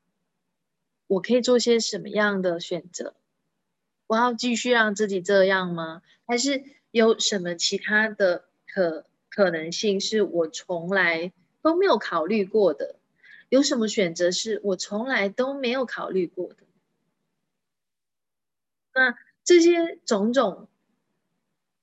[1.07, 3.15] 我可以做些什么样的选择？
[4.07, 6.01] 我要继续让自己这样吗？
[6.27, 11.31] 还是有什么其他的可可能性是我从来
[11.61, 12.97] 都没有考虑过的？
[13.47, 16.57] 有什么选择是我从来都没有考虑过的？
[18.93, 19.15] 那？
[19.45, 20.67] 这些种种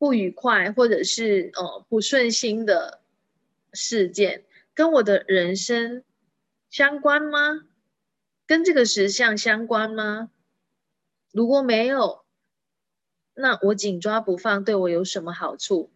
[0.01, 3.03] 不愉快或者是呃不顺心的
[3.75, 6.03] 事件，跟我的人生
[6.71, 7.67] 相关吗？
[8.47, 10.31] 跟这个实相相关吗？
[11.33, 12.25] 如果没有，
[13.37, 15.91] 那我紧抓不放对我有什么好处？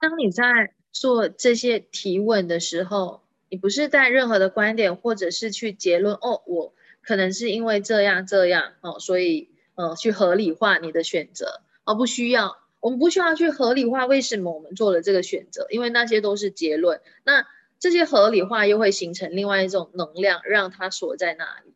[0.00, 0.72] 当你在。
[0.92, 17.00] 做这些提问的时候，你不是带任何的观点，或者是去结论哦，我可能是因为这样这样哦，所以呃去合理化你的选择，而不需要，我们不需要去合理化为什么我们做了这个选择，因为那些都是结论。
[17.24, 17.46] 那
[17.78, 21.72] 这些合理化又会形成另外一种能量，让它锁在那里。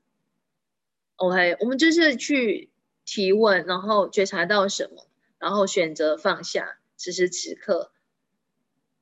[1.16, 2.70] OK，我们就是去
[3.06, 5.06] 提问，然后觉察到什么，
[5.38, 7.90] 然后选择放下，此时此刻。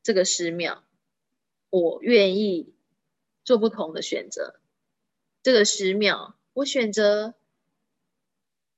[0.02, 0.82] 这个十秒，
[1.70, 2.74] 我愿意
[3.44, 4.60] 做不同的选择。
[5.42, 7.34] 这个十秒，我选择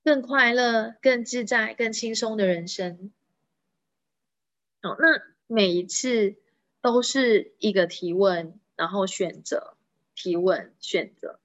[0.02, 3.10] 更快乐、更自在、更轻松的人生。
[4.82, 6.36] 好，那每一次
[6.80, 9.76] 都是一个提问，然后选择
[10.14, 11.40] 提问，选择。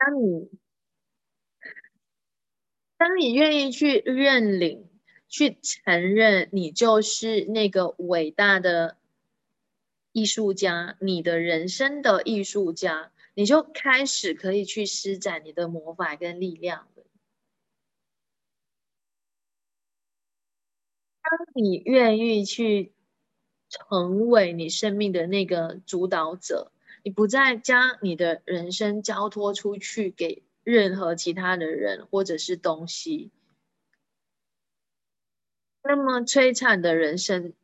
[0.00, 0.48] 当你
[2.96, 4.88] 当你愿意去认领、
[5.28, 8.96] 去承认，你就是那个伟大的
[10.12, 17.04] 艺术家，你的人生的艺术家，你就开始可以去施展你的魔法跟力量了。
[21.22, 22.94] 当你愿意去
[23.68, 26.72] 成为你生命的那个主导者，
[27.02, 33.30] 你不再将你的人生交托出去给任何其他的人或者是东西，
[35.82, 37.54] 那么摧残的人生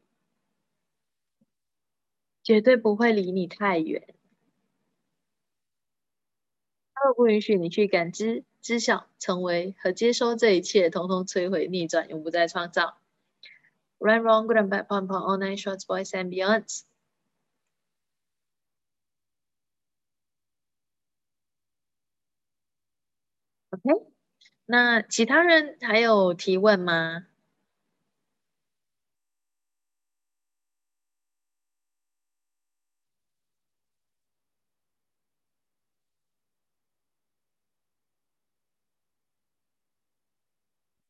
[2.43, 4.15] 绝对不会离你太远。
[6.95, 12.99] 他不允许你去感知、知晓、成为和接收这一切，统统摧毁、逆转，永不再创造。
[13.99, 16.85] Right, wrong, good and bad, pom pom, all nine shots, boys and beyonds.
[23.85, 24.07] OK，
[24.67, 27.27] 那其他人还有提问吗？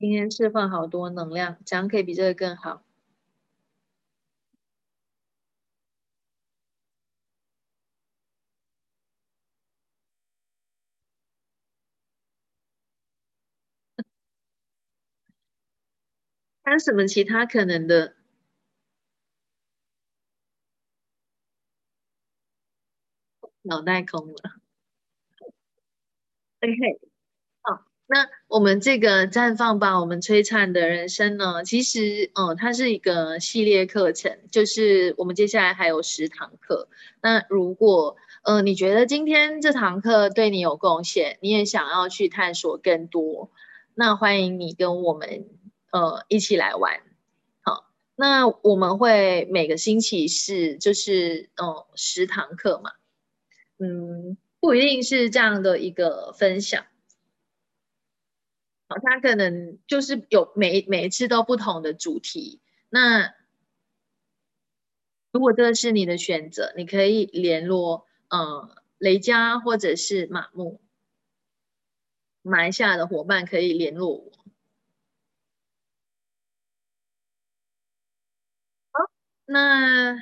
[0.00, 2.82] 今天释放好多能量，这样可以比这个更好。
[16.66, 18.12] 还有什么其他可能的？
[23.62, 24.34] 脑袋空了。
[26.62, 26.74] OK
[27.62, 27.80] 好。
[28.08, 31.64] 那我们这个绽放吧，我们璀璨的人生呢？
[31.64, 36.88] 其实，嗯，它是一个系列课程，就是我们接下来还有十堂课。
[37.22, 43.50] 那如果，呃，你觉得今天这堂课对你有贡献，你也想要去探索更多，
[43.94, 45.46] 那欢迎你跟我们，
[45.96, 47.00] 呃，一起来玩。
[47.62, 52.92] 好，那我们会每个星期是，就是，嗯，十堂课嘛，
[53.78, 56.84] 嗯，不一定是这样的一个分享。
[58.88, 62.60] 好，他可能就是有每每一次都不同的主题。
[62.90, 63.34] 那
[65.32, 70.78] 如果这是你的选择，你可以联络呃雷佳或者是马木，
[72.42, 74.45] 马来西亚的伙伴可以联络我。
[79.48, 80.16] 那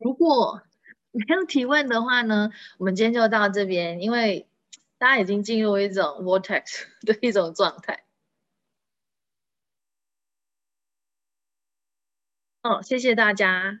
[0.00, 0.62] 如果
[1.12, 4.48] 没有提问的话呢，我们今天就到这边，因为。
[4.98, 8.02] 大家已经进入一种 vortex 的一种状态。
[12.64, 13.80] 哦，谢谢大家。